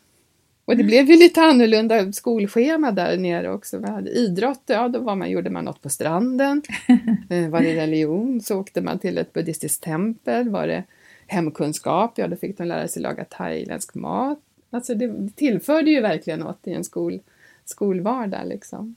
Och 0.65 0.77
det 0.77 0.85
blev 0.85 1.11
ju 1.11 1.17
lite 1.17 1.41
annorlunda 1.41 2.13
skolschema 2.13 2.93
där 2.93 3.17
nere 3.19 3.53
också. 3.53 3.79
Vi 3.79 3.87
hade 3.91 4.11
idrott, 4.11 4.63
ja 4.67 4.89
då 4.89 4.99
var 4.99 5.15
man, 5.17 5.31
gjorde 5.31 5.51
man 5.51 5.65
något 5.65 5.83
på 5.83 5.89
stranden. 5.89 6.63
Eh, 7.31 7.49
Var 7.49 7.61
det 7.61 7.77
religion 7.77 8.41
så 8.41 8.59
åkte 8.61 8.81
man 8.81 8.99
till 8.99 9.19
ett 9.19 9.33
buddhistiskt 9.33 9.83
tempel. 9.83 10.49
Var 10.49 10.67
det 10.67 10.85
hemkunskap, 11.27 12.13
ja 12.19 12.29
då 12.29 12.37
fick 12.37 12.59
de 12.59 12.65
lära 12.65 12.89
sig 12.89 13.03
laga 13.03 13.25
thailändsk 13.25 13.95
mat. 13.95 14.39
Alltså 14.71 14.95
det 14.95 15.37
tillförde 15.37 15.91
ju 15.91 16.01
verkligen 16.01 16.41
något 16.41 16.61
i 16.67 16.73
en 16.73 16.85
skol, 16.85 17.21
skolvardag 17.69 18.49
liksom. 18.49 18.95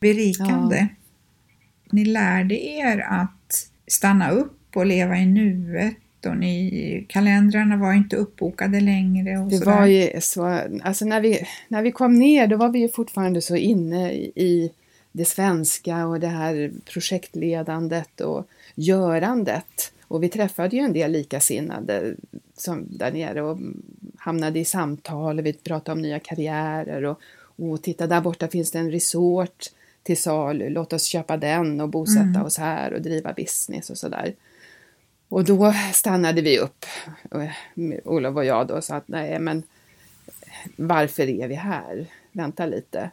Berikande. 0.00 0.88
Ni 1.92 2.04
lärde 2.04 2.64
er 2.66 2.98
att 2.98 3.68
stanna 3.86 4.30
upp 4.30 4.76
och 4.76 4.86
leva 4.86 5.16
i 5.18 5.26
nuet 5.26 5.96
och 6.26 6.36
ni, 6.36 7.06
kalendrarna 7.08 7.76
var 7.76 7.92
inte 7.92 8.16
uppbokade 8.16 8.80
längre. 8.80 9.38
Och 9.38 9.48
Det 9.50 9.56
sådär. 9.58 9.76
var 9.76 9.86
ju 9.86 10.20
så, 10.20 10.60
alltså 10.82 11.04
när 11.04 11.20
vi, 11.20 11.46
när 11.68 11.82
vi 11.82 11.92
kom 11.92 12.18
ner 12.18 12.46
då 12.46 12.56
var 12.56 12.68
vi 12.68 12.78
ju 12.78 12.88
fortfarande 12.88 13.42
så 13.42 13.56
inne 13.56 14.12
i, 14.12 14.32
i 14.36 14.72
det 15.12 15.24
svenska 15.24 16.06
och 16.06 16.20
det 16.20 16.26
här 16.26 16.72
projektledandet 16.92 18.20
och 18.20 18.48
görandet. 18.74 19.92
Och 20.02 20.22
vi 20.22 20.28
träffade 20.28 20.76
ju 20.76 20.82
en 20.82 20.92
del 20.92 21.12
likasinnade 21.12 22.14
som 22.56 22.86
där 22.90 23.12
nere 23.12 23.42
och 23.42 23.58
hamnade 24.16 24.58
i 24.58 24.64
samtal 24.64 25.38
och 25.38 25.46
vi 25.46 25.52
pratade 25.52 25.92
om 25.96 26.02
nya 26.02 26.18
karriärer 26.18 27.04
och, 27.04 27.20
och 27.56 27.82
titta 27.82 28.06
där 28.06 28.20
borta 28.20 28.48
finns 28.48 28.70
det 28.70 28.78
en 28.78 28.90
resort 28.90 29.64
till 30.02 30.22
salu, 30.22 30.68
låt 30.70 30.92
oss 30.92 31.04
köpa 31.04 31.36
den 31.36 31.80
och 31.80 31.88
bosätta 31.88 32.20
Mm. 32.20 32.42
oss 32.42 32.58
här 32.58 32.92
och 32.92 33.02
driva 33.02 33.32
business 33.32 33.90
och 33.90 33.98
sådär. 33.98 34.34
Och 35.28 35.44
då 35.44 35.74
stannade 35.92 36.42
vi 36.42 36.58
upp, 36.58 36.86
eh, 37.32 37.98
Olof 38.04 38.36
och 38.36 38.44
jag 38.44 38.66
då, 38.66 38.74
och 38.74 38.84
sa 38.84 38.94
att 38.96 39.08
nej 39.08 39.38
men 39.38 39.62
varför 40.76 41.28
är 41.28 41.48
vi 41.48 41.54
här? 41.54 42.06
Vänta 42.32 42.66
lite. 42.66 43.10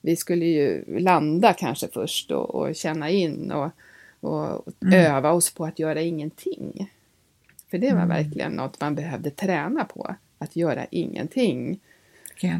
Vi 0.00 0.16
skulle 0.16 0.44
ju 0.44 0.98
landa 0.98 1.52
kanske 1.52 1.88
först 1.88 2.30
och, 2.30 2.54
och 2.54 2.74
känna 2.74 3.10
in 3.10 3.52
och, 3.52 3.70
och 4.20 4.66
öva 4.92 5.32
oss 5.32 5.54
på 5.54 5.64
att 5.64 5.78
göra 5.78 6.00
ingenting. 6.00 6.92
För 7.70 7.78
det 7.78 7.94
var 7.94 8.06
verkligen 8.06 8.52
något 8.52 8.80
man 8.80 8.94
behövde 8.94 9.30
träna 9.30 9.84
på, 9.84 10.14
att 10.38 10.56
göra 10.56 10.86
ingenting. 10.90 11.80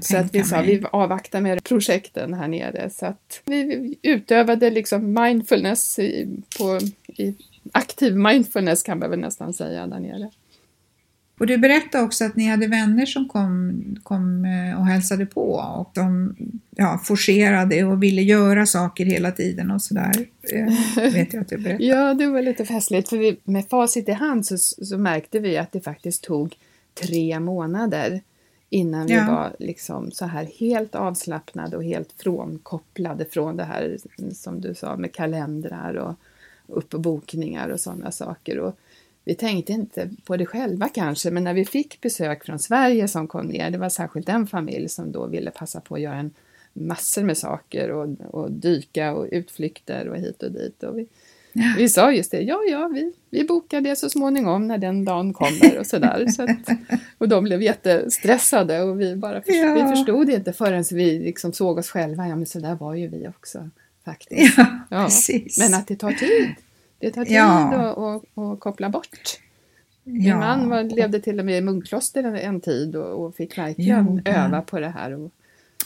Så 0.00 0.16
att 0.16 0.24
vi 0.24 0.28
tänka 0.28 0.44
sa 0.48 0.56
mig. 0.56 0.78
vi 0.78 0.86
avvaktar 0.92 1.40
med 1.40 1.64
projekten 1.64 2.34
här 2.34 2.48
nere. 2.48 2.90
Så 2.90 3.06
att 3.06 3.42
vi 3.44 3.94
utövade 4.02 4.70
liksom 4.70 5.12
mindfulness 5.22 5.98
i, 5.98 6.28
på, 6.58 6.80
i 7.06 7.34
aktiv 7.72 8.16
mindfulness 8.16 8.82
kan 8.82 8.98
man 8.98 9.10
väl 9.10 9.18
nästan 9.18 9.52
säga 9.52 9.86
där 9.86 10.00
nere. 10.00 10.30
Och 11.38 11.46
du 11.46 11.58
berättade 11.58 12.04
också 12.04 12.24
att 12.24 12.36
ni 12.36 12.48
hade 12.48 12.66
vänner 12.66 13.06
som 13.06 13.28
kom, 13.28 13.82
kom 14.02 14.44
eh, 14.44 14.80
och 14.80 14.86
hälsade 14.86 15.26
på 15.26 15.52
och 15.52 15.90
de 15.94 16.36
ja, 16.76 17.00
forcerade 17.04 17.84
och 17.84 18.02
ville 18.02 18.22
göra 18.22 18.66
saker 18.66 19.04
hela 19.04 19.30
tiden 19.30 19.70
och 19.70 19.82
sådär. 19.82 20.12
Eh, 20.52 21.12
vet 21.12 21.34
jag 21.34 21.40
att 21.40 21.48
du 21.48 21.58
berättade. 21.58 21.84
Ja, 21.88 22.14
det 22.14 22.26
var 22.26 22.42
lite 22.42 22.64
festligt 22.64 23.08
för 23.08 23.18
vi, 23.18 23.36
med 23.44 23.68
facit 23.68 24.08
i 24.08 24.12
hand 24.12 24.46
så, 24.46 24.58
så 24.58 24.98
märkte 24.98 25.38
vi 25.40 25.58
att 25.58 25.72
det 25.72 25.80
faktiskt 25.80 26.24
tog 26.24 26.56
tre 26.94 27.40
månader 27.40 28.20
innan 28.70 29.06
vi 29.06 29.12
Ja. 29.14 29.26
var 29.26 29.56
liksom 29.58 30.10
så 30.10 30.24
här 30.24 30.44
helt 30.44 30.94
avslappnade 30.94 31.76
och 31.76 31.84
helt 31.84 32.12
frånkopplade 32.16 33.24
från 33.24 33.56
det 33.56 33.64
här 33.64 33.96
som 34.34 34.60
du 34.60 34.74
sa 34.74 34.96
med 34.96 35.12
kalendrar 35.14 35.94
och 35.94 36.14
uppbokningar 36.66 37.68
och 37.68 37.80
sådana 37.80 38.10
saker. 38.12 38.58
Och 38.58 38.76
vi 39.24 39.34
tänkte 39.34 39.72
inte 39.72 40.10
på 40.24 40.36
det 40.36 40.46
själva 40.46 40.88
kanske, 40.88 41.30
men 41.30 41.44
när 41.44 41.54
vi 41.54 41.64
fick 41.64 42.00
besök 42.00 42.44
från 42.44 42.58
Sverige 42.58 43.08
som 43.08 43.28
kom 43.28 43.46
ner, 43.46 43.70
det 43.70 43.78
var 43.78 43.88
särskilt 43.88 44.28
en 44.28 44.46
familj 44.46 44.88
som 44.88 45.12
då 45.12 45.26
ville 45.26 45.50
passa 45.50 45.80
på 45.80 45.94
att 45.94 46.00
göra 46.00 46.16
en 46.16 46.30
massor 46.72 47.22
med 47.22 47.38
saker 47.38 47.90
och, 47.90 48.08
och 48.30 48.50
dyka 48.50 49.14
och 49.14 49.28
utflykter 49.32 50.08
och 50.08 50.16
hit 50.16 50.42
och 50.42 50.52
dit. 50.52 50.82
Och 50.82 50.98
vi, 50.98 51.06
Ja. 51.56 51.74
vi 51.76 51.88
sa 51.88 52.12
just 52.12 52.30
det, 52.30 52.40
ja, 52.42 52.60
ja, 52.70 52.88
vi, 52.94 53.12
vi 53.30 53.44
bokar 53.44 53.80
det 53.80 53.96
så 53.96 54.10
småningom 54.10 54.68
när 54.68 54.78
den 54.78 55.04
dagen 55.04 55.32
kommer 55.32 55.78
och 55.78 55.86
sådär. 55.86 56.26
Så 56.26 56.42
att, 56.42 56.50
och 57.18 57.28
de 57.28 57.44
blev 57.44 57.62
jättestressade 57.62 58.82
och 58.82 59.00
vi 59.00 59.16
bara 59.16 59.42
för, 59.42 59.52
Ja. 59.52 59.74
vi 59.74 59.96
förstod 59.96 60.30
inte 60.30 60.52
förrän 60.52 60.84
vi 60.92 61.18
liksom 61.18 61.52
såg 61.52 61.78
oss 61.78 61.88
själva, 61.90 62.28
ja 62.28 62.36
men 62.36 62.46
så 62.46 62.58
där 62.60 62.74
var 62.74 62.94
ju 62.94 63.08
vi 63.08 63.28
också 63.28 63.68
faktiskt. 64.04 64.58
Ja, 64.58 64.66
Ja. 64.90 65.08
Men 65.60 65.74
att 65.74 65.86
det 65.86 65.96
tar 65.96 66.12
tid. 66.12 66.54
Det 66.98 67.10
tar 67.10 67.24
tid 67.24 67.38
att, 67.40 67.98
att, 67.98 68.38
att 68.38 68.60
koppla 68.60 68.88
bort. 68.88 69.40
Min 70.04 70.36
man 70.38 70.68
var, 70.68 70.82
levde 70.82 71.20
till 71.20 71.38
och 71.38 71.44
med 71.46 71.58
i 71.58 71.60
munkkloster 71.60 72.24
en, 72.24 72.36
en 72.36 72.60
tid 72.60 72.96
och, 72.96 73.24
och 73.24 73.34
fick 73.34 73.58
verkligen 73.58 74.22
öva 74.24 74.62
på 74.62 74.80
det 74.80 74.88
här 74.88 75.12
och 75.12 75.30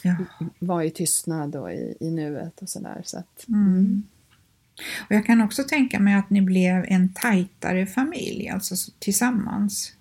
Ja. 0.02 0.14
vara 0.58 0.84
i 0.84 0.90
tystnad 0.90 1.56
och 1.56 1.72
i, 1.72 1.96
i 2.00 2.10
nuet 2.10 2.62
och 2.62 2.68
sådär. 2.68 3.02
Så 3.04 3.18
att, 3.18 3.44
Mm. 3.48 4.02
Och 4.98 5.12
jag 5.14 5.26
kan 5.26 5.40
också 5.40 5.64
tänka 5.64 6.00
mig 6.00 6.14
att 6.14 6.30
ni 6.30 6.40
blev 6.42 6.84
en 6.88 7.12
tajtare 7.14 7.86
familj, 7.86 8.48
alltså 8.48 8.92
tillsammans. 8.98 9.92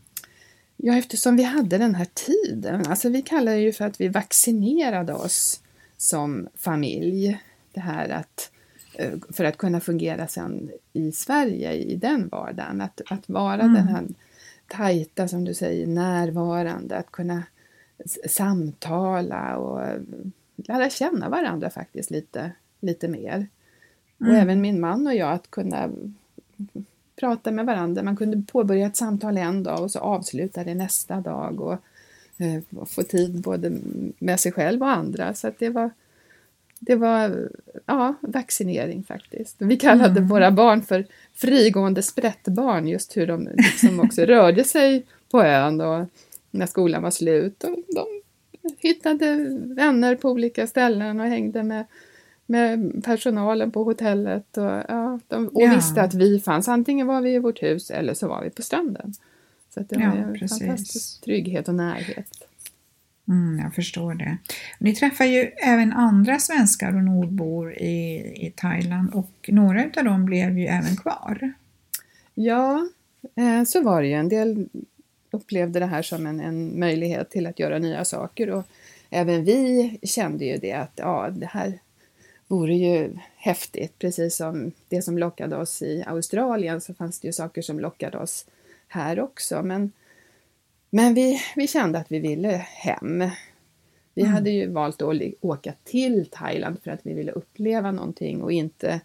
Ja, 0.77 0.97
eftersom 0.97 1.35
vi 1.35 1.43
hade 1.43 1.77
den 1.77 1.95
här 1.95 2.07
tiden. 2.13 2.85
Alltså 2.87 3.09
vi 3.09 3.21
kallar 3.21 3.51
det 3.51 3.61
ju 3.61 3.73
för 3.73 3.85
att 3.85 4.01
vi 4.01 4.07
vaccinerade 4.07 5.13
oss 5.13 5.61
som 5.97 6.47
familj. 6.55 7.39
Det 7.73 7.79
här 7.79 8.09
att 8.09 8.51
eh, 8.93 9.11
för 9.29 9.43
att 9.43 9.57
kunna 9.57 9.79
fungera 9.79 10.27
sen 10.27 10.71
i 10.93 11.11
Sverige 11.11 11.73
i 11.73 11.95
den 11.95 12.27
vardagen. 12.29 12.81
Att, 12.81 13.01
att 13.09 13.29
vara 13.29 13.61
Mm. 13.61 13.73
den 13.73 13.87
här 13.87 14.07
tajta, 14.67 15.27
som 15.27 15.45
du 15.45 15.53
säger, 15.53 15.87
närvarande. 15.87 16.97
Att 16.97 17.11
kunna 17.11 17.43
samtala 18.29 19.57
och 19.57 19.85
eh, 19.85 20.01
lära 20.55 20.89
känna 20.89 21.29
varandra 21.29 21.69
faktiskt 21.69 22.11
lite, 22.11 22.51
lite 22.79 23.07
mer. 23.07 23.47
Och 24.17 24.25
Mm. 24.25 24.35
även 24.41 24.61
min 24.61 24.79
man 24.79 25.07
och 25.07 25.15
jag 25.15 25.31
att 25.31 25.51
kunna 25.51 25.89
prata 27.19 27.51
med 27.51 27.65
varandra. 27.65 28.03
Man 28.03 28.15
kunde 28.15 28.43
påbörja 28.51 28.87
ett 28.87 28.97
samtal 28.97 29.37
en 29.37 29.63
dag 29.63 29.83
och 29.83 29.91
så 29.91 29.99
avsluta 29.99 30.63
det 30.63 30.75
nästa 30.75 31.21
dag 31.21 31.61
och 31.61 31.77
eh, 32.37 32.85
få 32.85 33.03
tid 33.03 33.41
både 33.41 33.77
med 34.19 34.39
sig 34.39 34.51
själv 34.51 34.81
och 34.81 34.89
andra. 34.89 35.33
Så 35.33 35.51
det 35.59 35.69
var, 35.69 35.89
det 36.79 36.95
var 36.95 37.49
ja, 37.85 38.13
vaccinering 38.21 39.03
faktiskt. 39.03 39.55
Vi 39.59 39.77
kallade 39.77 40.21
våra 40.21 40.51
barn 40.51 40.81
för 40.81 41.05
frigående 41.33 42.03
sprättbarn, 42.03 42.87
just 42.87 43.17
hur 43.17 43.27
de 43.27 43.49
liksom 43.55 43.99
också 43.99 44.21
rörde 44.21 44.63
sig 44.63 45.05
på 45.31 45.43
ön 45.43 45.81
och 45.81 46.07
när 46.51 46.65
skolan 46.65 47.03
var 47.03 47.11
slut. 47.11 47.63
Och 47.63 47.77
de 47.95 48.05
hittade 48.77 49.35
vänner 49.65 50.15
på 50.15 50.29
olika 50.29 50.67
ställen 50.67 51.19
och 51.19 51.25
hängde 51.25 51.63
med 51.63 51.85
med 52.49 53.01
personalen 53.05 53.71
på 53.71 53.83
hotellet 53.83 54.57
och, 54.57 54.63
ja, 54.87 55.19
de, 55.27 55.47
och 55.47 55.61
Ja. 55.61 55.75
visste 55.75 56.01
att 56.01 56.13
vi 56.13 56.39
fanns. 56.39 56.67
Antingen 56.67 57.07
var 57.07 57.21
vi 57.21 57.33
i 57.33 57.39
vårt 57.39 57.63
hus 57.63 57.91
eller 57.91 58.13
så 58.13 58.27
var 58.27 58.43
vi 58.43 58.49
på 58.49 58.61
stranden. 58.61 59.13
Så 59.73 59.79
det 59.79 59.95
Ja, 59.99 60.09
var 60.09 60.17
en 60.17 60.33
precis. 60.39 60.59
fantastisk 60.59 61.21
trygghet 61.21 61.67
och 61.67 61.75
närhet. 61.75 62.27
Mm, 63.27 63.59
jag 63.63 63.73
förstår 63.75 64.13
det. 64.13 64.37
Ni 64.79 64.95
träffar 64.95 65.25
ju 65.25 65.39
även 65.63 65.93
andra 65.93 66.39
svenskar 66.39 66.95
och 66.95 67.03
nordbor 67.03 67.73
i, 67.73 68.15
i 68.47 68.53
Thailand 68.55 69.13
och 69.13 69.31
några 69.47 69.83
av 69.97 70.03
dem 70.03 70.25
blev 70.25 70.59
ju 70.59 70.65
även 70.65 70.95
kvar. 70.95 71.51
Ja, 72.35 72.87
eh, 73.35 73.63
så 73.63 73.81
var 73.81 74.01
det 74.01 74.07
ju. 74.07 74.13
En 74.13 74.29
del 74.29 74.69
upplevde 75.31 75.79
det 75.79 75.85
här 75.85 76.01
som 76.01 76.25
en, 76.25 76.39
en 76.39 76.79
möjlighet 76.79 77.29
till 77.29 77.47
att 77.47 77.59
göra 77.59 77.79
nya 77.79 78.05
saker 78.05 78.49
och 78.49 78.65
även 79.09 79.43
vi 79.43 79.99
kände 80.03 80.45
ju 80.45 80.57
det 80.57 80.73
att 80.73 80.91
ja, 80.95 81.29
det 81.31 81.45
här 81.45 81.79
vore 82.47 82.73
ju 82.75 83.17
häftigt. 83.35 83.99
Precis 83.99 84.35
som 84.35 84.71
det 84.89 85.01
som 85.01 85.17
lockade 85.17 85.55
oss 85.57 85.81
i 85.81 86.03
Australien 86.07 86.81
så 86.81 86.93
fanns 86.93 87.19
det 87.19 87.27
ju 87.27 87.33
saker 87.33 87.61
som 87.61 87.79
lockade 87.79 88.17
oss 88.17 88.45
här 88.87 89.19
också. 89.19 89.63
Men, 89.63 89.91
men 90.89 91.13
vi, 91.13 91.39
vi 91.55 91.67
kände 91.67 91.99
att 91.99 92.11
vi 92.11 92.19
ville 92.19 92.49
hem. 92.67 93.29
Vi 94.13 94.21
Mm. 94.21 94.33
hade 94.33 94.49
ju 94.49 94.67
valt 94.67 95.01
att 95.01 95.21
åka 95.41 95.73
till 95.83 96.25
Thailand 96.31 96.77
för 96.83 96.91
att 96.91 96.99
vi 97.03 97.13
ville 97.13 97.31
uppleva 97.31 97.91
någonting 97.91 98.43
och, 98.43 98.51
inte, 98.51 99.01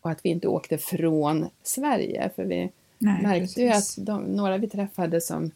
och 0.00 0.10
att 0.10 0.20
vi 0.22 0.28
inte 0.28 0.48
åkte 0.48 0.78
från 0.78 1.46
Sverige. 1.62 2.30
För 2.36 2.44
vi 2.44 2.70
Nej, 2.98 3.22
märkte 3.22 3.60
ju 3.62 3.68
att 3.68 3.94
de, 3.98 4.22
några 4.22 4.58
vi 4.58 4.68
träffade 4.68 5.20
som 5.20 5.50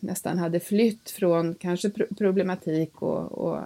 nästan 0.00 0.38
hade 0.38 0.60
flytt 0.60 1.10
från 1.10 1.54
kanske 1.54 1.90
pro- 1.90 2.14
problematik 2.18 3.02
och, 3.02 3.32
och 3.32 3.60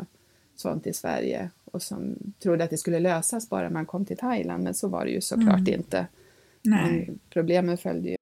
sånt 0.57 0.87
i 0.87 0.93
Sverige 0.93 1.51
och 1.73 1.83
som 1.83 2.17
trodde 2.43 2.65
att 2.65 2.71
det 2.71 2.79
skulle 2.79 3.01
lösas 3.01 3.49
bara 3.49 3.71
man 3.71 3.87
kom 3.87 4.05
till 4.05 4.17
Thailand, 4.17 4.65
men 4.65 4.75
så 4.75 4.89
var 4.89 5.05
det 5.05 5.11
ju 5.11 5.21
såklart 5.21 5.61
mm. 5.61 5.75
inte. 5.75 6.07
Nej. 6.63 7.11
problemen 7.31 7.79
följde 7.79 8.09
ju. 8.09 8.17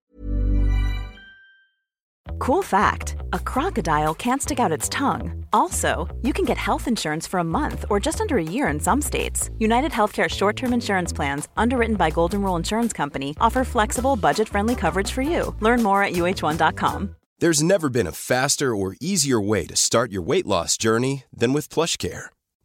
Cool 2.38 2.62
fact 2.62 3.16
a 3.32 3.38
crocodile 3.38 4.14
can't 4.14 4.42
stick 4.42 4.60
out 4.60 4.78
its 4.78 4.88
tongue. 4.88 5.44
Also, 5.52 6.06
you 6.22 6.32
can 6.32 6.44
get 6.44 6.56
health 6.56 6.88
insurance 6.88 7.26
for 7.26 7.40
a 7.40 7.44
month 7.44 7.84
or 7.90 8.00
just 8.06 8.20
under 8.20 8.36
a 8.36 8.42
year 8.42 8.68
in 8.68 8.80
some 8.80 9.02
states. 9.02 9.50
United 9.58 9.92
Healthcare 9.92 10.28
short 10.28 10.56
term 10.56 10.72
insurance 10.72 11.12
plans, 11.12 11.48
underwritten 11.56 11.96
by 11.96 12.10
Golden 12.10 12.42
Rule 12.42 12.56
Insurance 12.56 12.92
Company, 12.92 13.34
offer 13.40 13.64
flexible, 13.64 14.16
budget 14.16 14.48
friendly 14.48 14.74
coverage 14.74 15.10
for 15.12 15.22
you. 15.22 15.54
Learn 15.60 15.82
more 15.82 16.02
at 16.02 16.12
uh1.com. 16.12 17.16
There's 17.40 17.62
never 17.62 17.88
been 17.88 18.06
a 18.06 18.12
faster 18.12 18.74
or 18.74 18.96
easier 19.00 19.40
way 19.40 19.66
to 19.66 19.76
start 19.76 20.10
your 20.10 20.22
weight 20.22 20.46
loss 20.46 20.76
journey 20.76 21.24
than 21.32 21.52
with 21.52 21.68
PlushCare. 21.68 22.26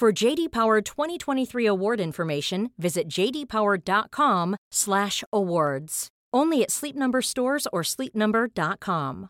For 0.00 0.24
JD 0.24 0.48
Power 0.50 0.80
2023 0.80 1.66
award 1.66 2.00
information, 2.00 2.70
visit 2.78 3.08
jdpower.com/awards. 3.08 6.08
Only 6.36 6.62
at 6.62 6.70
Sleep 6.70 6.96
Number 6.96 7.20
stores 7.20 7.66
or 7.72 7.82
sleepnumber.com. 7.82 9.28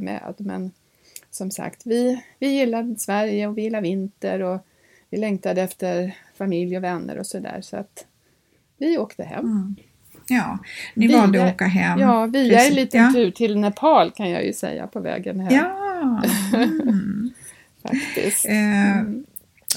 Med, 0.00 0.34
men 0.38 0.72
som 1.30 1.50
sagt, 1.50 1.86
vi, 1.86 2.22
vi 2.38 2.48
gillar 2.48 2.94
Sverige 2.98 3.46
och 3.46 3.58
vi 3.58 3.62
gillar 3.62 3.80
vinter 3.80 4.42
och 4.42 4.66
vi 5.10 5.18
längtade 5.18 5.62
efter 5.62 6.16
familj 6.38 6.76
och 6.76 6.84
vänner 6.84 7.18
och 7.18 7.26
sådär 7.26 7.60
så 7.62 7.76
att 7.76 8.06
vi 8.78 8.98
åkte 8.98 9.24
hem. 9.24 9.44
Mm. 9.44 9.76
Ja, 10.28 10.58
ni 10.94 11.06
vi 11.06 11.14
valde 11.14 11.44
att 11.44 11.54
åka 11.54 11.66
hem. 11.66 11.98
Ja, 11.98 12.26
via 12.26 12.66
en 12.66 12.74
liten 12.74 13.04
ja. 13.04 13.12
tur 13.12 13.30
till 13.30 13.58
Nepal 13.58 14.10
kan 14.10 14.30
jag 14.30 14.44
ju 14.44 14.52
säga 14.52 14.86
på 14.86 15.00
vägen 15.00 15.40
hem. 15.40 15.54
Ja. 15.54 15.74
Mm 16.54 17.17
faktiskt. 17.88 18.46
Eh, 18.46 18.98
mm. 18.98 19.24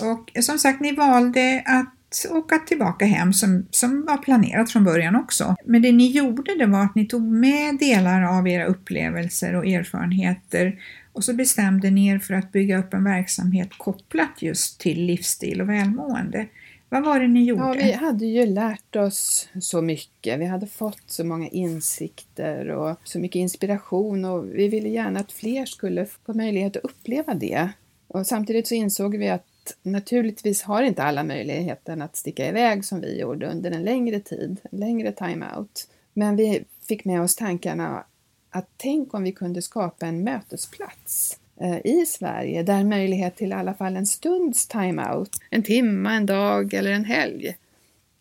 och 0.02 0.44
som 0.44 0.60
sagt, 0.60 0.82
ni 0.82 0.92
valde 0.92 1.64
att 1.66 2.26
åka 2.30 2.58
tillbaka 2.58 3.06
hem 3.06 3.34
som, 3.34 3.68
som 3.72 4.06
var 4.06 4.18
planerat 4.18 4.72
från 4.72 4.84
början 4.84 5.16
också. 5.16 5.56
Men 5.66 5.82
det 5.82 5.92
ni 5.92 6.12
gjorde 6.12 6.56
det 6.56 6.66
var 6.66 6.84
att 6.84 6.96
ni 6.96 7.06
tog 7.06 7.24
med 7.24 7.78
delar 7.78 8.24
av 8.38 8.48
era 8.48 8.66
upplevelser 8.66 9.56
och 9.56 9.66
erfarenheter 9.66 10.80
och 11.14 11.24
så 11.24 11.34
bestämde 11.34 11.90
ni 11.90 12.08
er 12.08 12.20
för 12.20 12.34
att 12.34 12.52
bygga 12.52 12.78
upp 12.78 12.94
en 12.94 13.04
verksamhet 13.04 13.70
kopplat 13.78 14.42
just 14.42 14.80
till 14.80 15.06
livsstil 15.06 15.62
och 15.62 15.70
välmående. 15.70 16.48
Vad 16.90 17.04
var 17.04 17.20
det 17.20 17.28
ni 17.28 17.44
gjorde? 17.44 17.64
Ja, 17.64 17.74
vi 17.74 17.92
hade 17.92 18.26
ju 18.26 18.46
lärt 18.46 18.96
oss 18.96 19.50
så 19.62 19.82
mycket. 19.82 20.40
Vi 20.40 20.46
hade 20.46 20.68
fått 20.68 21.04
så 21.08 21.24
många 21.24 21.48
insikter 21.48 22.70
och 22.70 22.98
så 23.04 23.20
mycket 23.20 23.40
inspiration 23.40 24.26
och 24.26 24.46
vi 24.46 24.68
ville 24.68 24.90
gärna 24.90 25.20
att 25.20 25.32
fler 25.32 25.66
skulle 25.66 26.06
få 26.06 26.34
möjlighet 26.34 26.78
att 26.78 26.84
uppleva 26.84 27.34
det. 27.34 27.70
Och 28.14 28.28
samtidigt 28.28 28.68
så 28.68 28.76
insåg 28.76 29.18
vi 29.18 29.30
att 29.30 29.78
naturligtvis 29.84 30.62
har 30.62 30.84
inte 30.84 31.04
alla 31.04 31.24
möjligheten 31.24 32.02
att 32.02 32.16
sticka 32.16 32.48
iväg 32.48 32.86
som 32.86 33.02
vi 33.02 33.20
gjorde 33.20 33.52
under 33.52 33.72
en 33.72 33.84
längre 33.84 34.20
tid, 34.20 34.58
en 34.72 34.80
längre 34.80 35.12
time-out. 35.12 35.88
Men 36.14 36.36
vi 36.36 36.64
fick 36.88 37.06
med 37.06 37.22
oss 37.22 37.36
tankarna 37.36 38.06
att 38.50 38.70
tänk 38.78 39.14
om 39.14 39.24
vi 39.24 39.32
kunde 39.32 39.62
skapa 39.62 40.06
en 40.06 40.24
mötesplats 40.24 41.40
eh, 41.62 41.78
i 41.86 42.06
Sverige 42.06 42.64
där 42.64 42.84
möjlighet 42.84 43.36
till 43.36 43.50
i 43.50 43.54
alla 43.54 43.74
fall 43.74 43.98
en 43.98 44.08
stunds 44.08 44.68
time-out, 44.68 45.30
en 45.50 45.64
timme, 45.64 46.16
en 46.16 46.26
dag 46.26 46.74
eller 46.74 46.92
en 46.92 47.06
helg, 47.06 47.56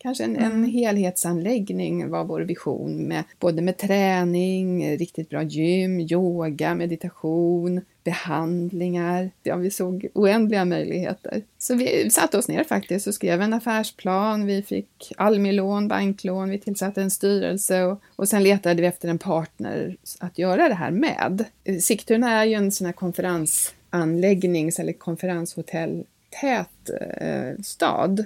Kanske 0.02 0.24
en, 0.24 0.36
en 0.36 0.52
mm. 0.52 0.70
helhetsanläggning 0.70 2.10
var 2.10 2.24
vår 2.24 2.40
vision 2.40 3.08
med 3.08 3.24
både 3.38 3.62
med 3.62 3.76
träning, 3.76 4.96
riktigt 4.96 5.28
bra 5.28 5.42
gym, 5.42 6.00
yoga, 6.00 6.74
meditation, 6.74 7.80
behandlingar. 8.04 9.30
Ja, 9.42 9.56
vi 9.56 9.70
såg 9.70 10.06
oändliga 10.14 10.64
möjligheter. 10.64 11.42
Så 11.58 11.74
vi 11.74 12.10
satte 12.10 12.38
oss 12.38 12.48
ner 12.48 12.64
faktiskt 12.64 13.06
och 13.06 13.14
skrev 13.14 13.42
en 13.42 13.52
affärsplan. 13.52 14.46
Vi 14.46 14.62
fick 14.62 15.12
Almi-lån, 15.16 15.88
banklån, 15.88 16.50
vi 16.50 16.58
tillsatte 16.58 17.02
en 17.02 17.10
styrelse 17.10 17.82
och, 17.82 18.00
och 18.16 18.28
sen 18.28 18.42
letade 18.42 18.82
vi 18.82 18.88
efter 18.88 19.08
en 19.08 19.18
partner 19.18 19.96
att 20.18 20.38
göra 20.38 20.68
det 20.68 20.74
här 20.74 20.90
med. 20.90 21.44
Sigtuna 21.80 22.30
är 22.30 22.44
ju 22.44 22.54
en 22.54 22.72
sån 22.72 22.86
här 22.86 22.92
konferensanläggnings 22.92 24.78
eller 24.78 24.92
konferenshotell 24.92 26.04
tät 26.40 26.90
eh, 27.20 27.62
stad 27.62 28.24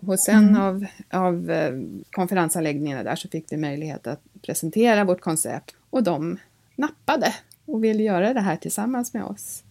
Hos 0.00 0.28
en 0.28 0.48
mm. 0.48 0.62
av, 0.62 0.86
av 1.10 1.50
eh, 1.50 1.72
konferensanläggningarna 2.10 3.02
där 3.02 3.16
så 3.16 3.28
fick 3.28 3.52
vi 3.52 3.56
möjlighet 3.56 4.06
att 4.06 4.20
presentera 4.42 5.04
vårt 5.04 5.20
koncept 5.20 5.74
och 5.90 6.02
de 6.02 6.38
nappade 6.76 7.34
och 7.72 7.84
ville 7.84 8.02
göra 8.02 8.34
det 8.34 8.40
här 8.40 8.56
tillsammans 8.56 9.14
med 9.14 9.24
oss. 9.24 9.62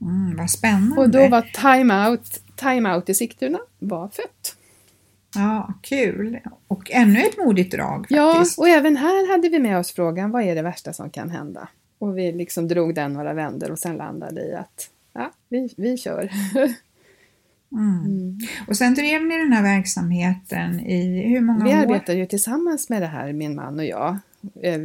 Mm, 0.00 0.36
vad 0.36 0.50
spännande! 0.50 1.00
Och 1.00 1.10
då 1.10 1.28
var 1.28 1.42
Time 1.42 2.08
Out, 2.08 2.40
Time 2.56 2.94
Out 2.94 3.08
i 3.08 3.14
Sigtuna 3.14 3.58
var 3.78 4.08
fött. 4.08 4.56
Ja, 5.34 5.74
kul! 5.82 6.38
Och 6.68 6.90
ännu 6.90 7.20
ett 7.20 7.38
modigt 7.38 7.72
drag 7.72 7.98
faktiskt. 7.98 8.58
Ja, 8.58 8.62
och 8.62 8.68
även 8.68 8.96
här 8.96 9.32
hade 9.32 9.48
vi 9.48 9.58
med 9.58 9.78
oss 9.78 9.92
frågan, 9.92 10.30
vad 10.30 10.42
är 10.42 10.54
det 10.54 10.62
värsta 10.62 10.92
som 10.92 11.10
kan 11.10 11.30
hända? 11.30 11.68
Och 11.98 12.18
vi 12.18 12.32
liksom 12.32 12.68
drog 12.68 12.94
den 12.94 13.12
några 13.12 13.34
vändor 13.34 13.70
och 13.70 13.78
sen 13.78 13.96
landade 13.96 14.40
i 14.40 14.54
att 14.54 14.90
ja, 15.12 15.32
vi, 15.48 15.74
vi 15.76 15.96
kör. 15.96 16.30
Mm. 17.72 18.04
mm. 18.04 18.38
Och 18.68 18.76
sen 18.76 18.94
drev 18.94 19.22
ni 19.22 19.38
den 19.38 19.52
här 19.52 19.62
verksamheten 19.62 20.80
i 20.80 21.28
hur 21.28 21.40
många 21.40 21.64
Vi 21.64 21.70
år? 21.70 21.74
Vi 21.74 21.82
arbetade 21.82 22.18
ju 22.18 22.26
tillsammans 22.26 22.88
med 22.88 23.02
det 23.02 23.06
här, 23.06 23.32
min 23.32 23.54
man 23.54 23.78
och 23.78 23.84
jag. 23.84 24.18
Eh, 24.62 24.80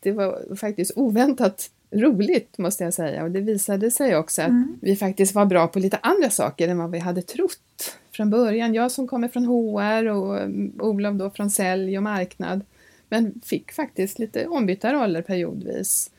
det 0.00 0.12
var 0.12 0.56
faktiskt 0.56 0.92
oväntat 0.96 1.70
roligt 1.90 2.58
måste 2.58 2.84
jag 2.84 2.94
säga 2.94 3.24
och 3.24 3.30
det 3.30 3.40
visade 3.40 3.90
sig 3.90 4.16
också 4.16 4.42
att 4.42 4.48
mm. 4.48 4.78
vi 4.80 4.96
faktiskt 4.96 5.34
var 5.34 5.46
bra 5.46 5.68
på 5.68 5.78
lite 5.78 5.98
andra 6.02 6.30
saker 6.30 6.68
än 6.68 6.78
vad 6.78 6.90
vi 6.90 6.98
hade 6.98 7.22
trott 7.22 7.96
från 8.12 8.30
början. 8.30 8.74
Jag 8.74 8.92
som 8.92 9.08
kommer 9.08 9.28
från 9.28 9.44
HR 9.44 10.08
och 10.08 10.40
mm, 10.40 10.72
Olof 10.78 11.14
då 11.14 11.30
från 11.30 11.50
sälj 11.50 11.96
och 11.96 12.02
marknad 12.02 12.60
men 13.08 13.40
fick 13.44 13.72
faktiskt 13.72 14.18
lite 14.18 14.46
ombytta 14.46 14.92
roller 14.92 15.22
periodvis. 15.22 16.10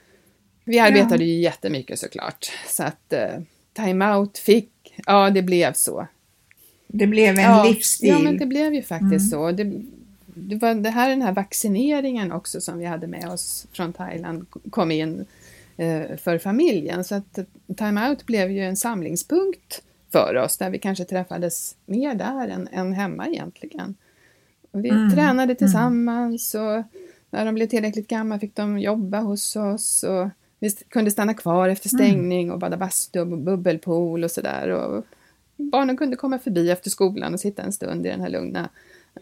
Vi 0.63 0.79
arbetade 0.79 1.23
ja. 1.23 1.29
ju 1.29 1.39
jättemycket 1.39 1.99
såklart 1.99 2.51
så 2.67 2.83
att 2.83 3.13
eh, 3.13 3.39
Time 3.73 4.15
Out 4.15 4.37
fick 4.37 4.71
ja 5.05 5.29
det 5.29 5.41
blev 5.41 5.73
så. 5.73 6.07
Det 6.87 7.07
blev 7.07 7.37
en 7.37 7.43
ja, 7.43 7.63
livsstil. 7.63 8.09
Ja, 8.09 8.19
men 8.19 8.37
det 8.37 8.45
blev 8.45 8.73
ju 8.73 8.81
faktiskt 8.81 9.33
mm. 9.33 9.41
så. 9.41 9.51
Det, 9.51 9.81
det 10.41 10.55
var 10.55 10.73
det 10.75 10.89
här, 10.89 11.09
den 11.09 11.21
här 11.21 11.33
vaccineringen 11.33 12.31
också 12.31 12.61
som 12.61 12.77
vi 12.77 12.85
hade 12.85 13.07
med 13.07 13.29
oss 13.29 13.67
från 13.71 13.93
Thailand 13.93 14.45
kom 14.69 14.91
in 14.91 15.25
eh, 15.77 16.17
för 16.17 16.37
familjen. 16.37 17.03
Så 17.03 17.15
att 17.15 17.39
Time 17.77 18.09
Out 18.09 18.25
blev 18.25 18.51
ju 18.51 18.59
en 18.59 18.75
samlingspunkt 18.75 19.81
för 20.11 20.37
oss 20.37 20.57
där 20.57 20.69
vi 20.69 20.79
kanske 20.79 21.05
träffades 21.05 21.75
mer 21.85 22.15
där 22.15 22.47
än, 22.47 22.67
än 22.71 22.93
hemma 22.93 23.27
egentligen. 23.27 23.95
Och 24.71 24.85
vi 24.85 24.89
mm. 24.89 25.11
tränade 25.11 25.43
mm. 25.43 25.55
tillsammans 25.55 26.55
och 26.55 26.83
när 27.29 27.45
de 27.45 27.55
blev 27.55 27.67
tillräckligt 27.67 28.07
gamla 28.07 28.39
fick 28.39 28.55
de 28.55 28.79
jobba 28.79 29.19
hos 29.19 29.55
oss. 29.55 30.03
Och 30.03 30.29
vi 30.59 30.69
kunde 30.69 31.11
stanna 31.11 31.33
kvar 31.33 31.69
efter 31.69 31.93
mm. 31.93 32.05
stängning 32.05 32.51
och 32.51 32.59
bada 32.59 32.77
bastu 32.77 33.19
och 33.19 33.27
bubbelpool 33.27 34.23
och 34.23 34.31
sådär. 34.31 35.01
Barnen 35.55 35.97
kunde 35.97 36.15
komma 36.15 36.39
förbi 36.39 36.71
efter 36.71 36.89
skolan 36.89 37.33
och 37.33 37.39
sitta 37.39 37.61
en 37.61 37.73
stund 37.73 38.05
i 38.05 38.09
den 38.09 38.21
här 38.21 38.29
lugna, 38.29 38.59
eh, 38.59 38.69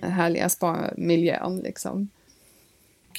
härliga 0.02 0.50
spa-miljön. 0.50 1.60
Liksom. 1.63 2.10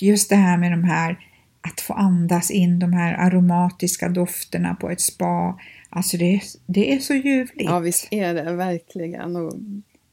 Just 0.00 0.30
det 0.30 0.36
här 0.36 0.56
med 0.58 0.72
de 0.72 0.84
här, 0.84 1.18
att 1.60 1.80
få 1.80 1.92
andas 1.94 2.50
in 2.50 2.78
de 2.78 2.92
här 2.92 3.14
aromatiska 3.14 4.08
dofterna 4.08 4.74
på 4.74 4.90
ett 4.90 5.00
spa. 5.00 5.58
Alltså 5.90 6.16
det, 6.16 6.40
det 6.66 6.94
är 6.94 6.98
så 6.98 7.14
ljuvligt. 7.14 7.70
Ja, 7.70 7.78
visst 7.78 8.08
är 8.10 8.34
det 8.34 8.52
verkligen. 8.52 9.36
Och 9.36 9.54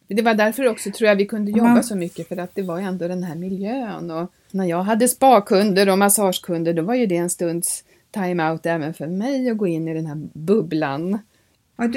Det 0.08 0.22
var 0.22 0.34
därför 0.34 0.68
också 0.68 0.92
tror 0.92 1.08
jag 1.10 1.16
vi 1.16 1.26
kunde 1.26 1.52
jobba 1.52 1.74
man- 1.74 1.84
så 1.84 1.96
mycket 1.96 2.28
för 2.28 2.38
att 2.38 2.56
det 2.56 2.62
var 2.62 2.80
ändå 2.80 3.08
den 3.08 3.24
här 3.24 3.36
miljön 3.36 4.12
och 4.12 4.32
när 4.52 4.66
jag 4.66 4.84
hade 4.84 5.08
spakunder 5.08 5.90
och 5.90 5.98
massagekunder 5.98 6.74
då 6.74 6.82
var 6.82 6.96
ju 6.96 7.06
det 7.06 7.18
en 7.18 7.30
stunds 7.30 7.84
time-out 8.12 8.66
även 8.66 8.94
för 8.94 9.08
mig 9.08 9.50
att 9.50 9.58
gå 9.58 9.68
in 9.68 9.88
i 9.88 9.94
den 9.94 10.06
här 10.06 10.28
bubblan. 10.34 11.20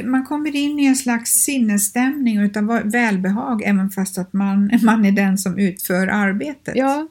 Man 0.04 0.24
kommer 0.24 0.56
in 0.56 0.78
i 0.80 0.86
en 0.86 0.96
slags 0.96 1.30
sinnesstämning 1.30 2.38
utav 2.40 2.64
va- 2.64 2.82
välbehag 2.84 3.62
även 3.62 3.90
fast 3.90 4.18
att 4.18 4.32
man, 4.32 4.70
man 4.82 5.04
är 5.04 5.12
den 5.12 5.38
som 5.38 5.58
utför 5.58 6.06
arbetet. 6.06 6.76
Ja, 6.76 7.08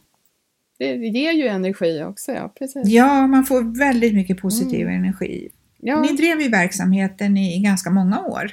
det 0.79 0.85
ger 0.95 1.31
ju 1.31 1.47
energi 1.47 2.03
också, 2.03 2.31
ja 2.31 2.53
precis. 2.59 2.87
Ja, 2.87 3.27
man 3.27 3.45
får 3.45 3.77
väldigt 3.79 4.13
mycket 4.13 4.37
positiv 4.41 4.87
energi. 4.87 5.37
Mm. 5.39 5.51
Ja. 5.79 6.01
Ni 6.01 6.07
drev 6.17 6.41
ju 6.41 6.49
verksamheten 6.49 7.37
i 7.37 7.59
ganska 7.59 7.89
många 7.89 8.21
år. 8.21 8.51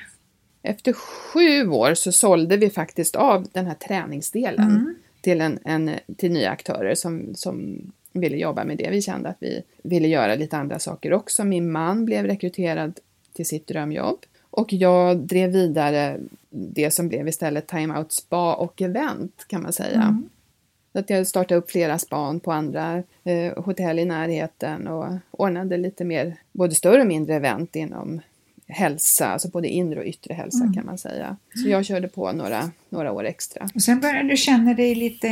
Efter 0.63 0.93
sju 0.93 1.69
år 1.69 1.95
så 1.95 2.13
sålde 2.13 2.57
vi 2.57 2.71
faktiskt 2.71 3.17
av 3.17 3.47
den 3.53 3.67
här 3.67 3.75
träningsdelen 3.75 4.71
Mm. 4.71 4.95
till, 5.21 5.41
en, 5.41 5.59
en, 5.65 5.91
till 6.17 6.33
nya 6.33 6.51
aktörer 6.51 6.95
som, 6.95 7.35
som 7.35 7.79
ville 8.13 8.37
jobba 8.37 8.65
med 8.65 8.79
det. 8.79 8.91
Vi 8.91 9.03
kände 9.03 9.29
att 9.29 9.37
vi 9.41 9.63
ville 9.85 10.09
göra 10.09 10.35
lite 10.35 10.57
andra 10.57 10.79
saker 10.79 11.13
också. 11.13 11.45
Min 11.45 11.73
man 11.73 12.05
blev 12.05 12.27
rekryterad 12.27 12.99
till 13.35 13.47
sitt 13.47 13.67
drömjobb 13.67 14.19
och 14.51 14.73
jag 14.73 15.19
drev 15.19 15.51
vidare 15.51 16.21
det 16.51 16.91
som 16.91 17.09
blev 17.09 17.29
istället 17.29 17.67
Time 17.67 17.99
Out 17.99 18.13
Spa 18.13 18.55
och 18.55 18.83
Event 18.83 19.45
kan 19.47 19.63
man 19.63 19.73
säga. 19.73 20.03
Mm. 20.03 20.29
Så 20.93 20.99
att 20.99 21.11
jag 21.11 21.27
startade 21.27 21.59
upp 21.59 21.71
flera 21.71 21.99
span 21.99 22.41
på 22.41 22.53
andra 22.53 23.03
eh, 23.25 23.65
hotell 23.65 23.99
i 23.99 24.05
närheten 24.05 24.89
och 24.89 25.07
ordnade 25.31 25.77
lite 25.77 26.05
mer, 26.05 26.37
både 26.53 26.75
större 26.75 27.01
och 27.01 27.07
mindre 27.07 27.35
event 27.35 27.77
inom 27.77 28.21
hälsa, 28.69 29.27
alltså 29.27 29.49
både 29.49 29.69
inre 29.69 30.01
och 30.01 30.07
yttre 30.07 30.35
hälsa 30.35 30.63
Mm. 30.63 30.75
kan 30.75 30.87
man 30.87 30.99
säga. 30.99 31.37
Så 31.63 31.69
jag 31.69 31.85
körde 31.85 32.09
på 32.09 32.33
några, 32.33 32.71
några 32.89 33.13
år 33.13 33.25
extra. 33.25 33.69
Och 33.75 33.83
sen 33.83 34.01
började 34.01 34.29
du 34.29 34.37
känna 34.37 34.75
dig 34.75 34.95
lite 34.95 35.29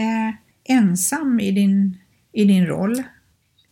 ensam 0.65 1.41
i 1.41 1.51
din, 1.51 1.97
i 2.33 2.45
din 2.45 2.67
roll. 2.67 3.03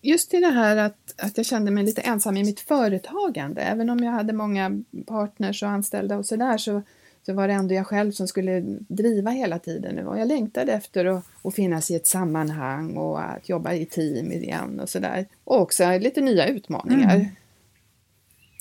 Just 0.02 0.34
i 0.34 0.40
det 0.40 0.50
här 0.50 0.76
att, 0.76 1.14
att 1.16 1.36
jag 1.36 1.46
kände 1.46 1.70
mig 1.70 1.84
lite 1.84 2.00
ensam 2.00 2.36
i 2.36 2.44
mitt 2.44 2.60
företagande, 2.60 3.62
även 3.62 3.90
om 3.90 3.98
jag 3.98 4.12
hade 4.12 4.32
många 4.32 4.82
partners 5.06 5.62
och 5.62 5.68
anställda 5.68 6.18
och 6.18 6.26
sådär 6.26 6.58
så, 6.58 6.82
så 7.26 7.32
var 7.32 7.48
det 7.48 7.54
ändå 7.54 7.74
jag 7.74 7.86
själv 7.86 8.12
som 8.12 8.28
skulle 8.28 8.60
driva 8.88 9.30
hela 9.30 9.58
tiden. 9.58 10.06
Och 10.06 10.18
jag 10.18 10.28
längtade 10.28 10.72
efter 10.72 11.04
att, 11.04 11.24
att 11.42 11.54
finnas 11.54 11.90
i 11.90 11.94
ett 11.94 12.06
sammanhang 12.06 12.96
och 12.96 13.24
att 13.24 13.48
jobba 13.48 13.72
i 13.72 13.86
team 13.86 14.32
igen 14.32 14.80
och 14.80 14.88
sådär. 14.88 15.26
Och 15.44 15.60
också 15.60 15.98
lite 15.98 16.20
nya 16.20 16.46
utmaningar. 16.46 17.16
Mm. 17.16 17.26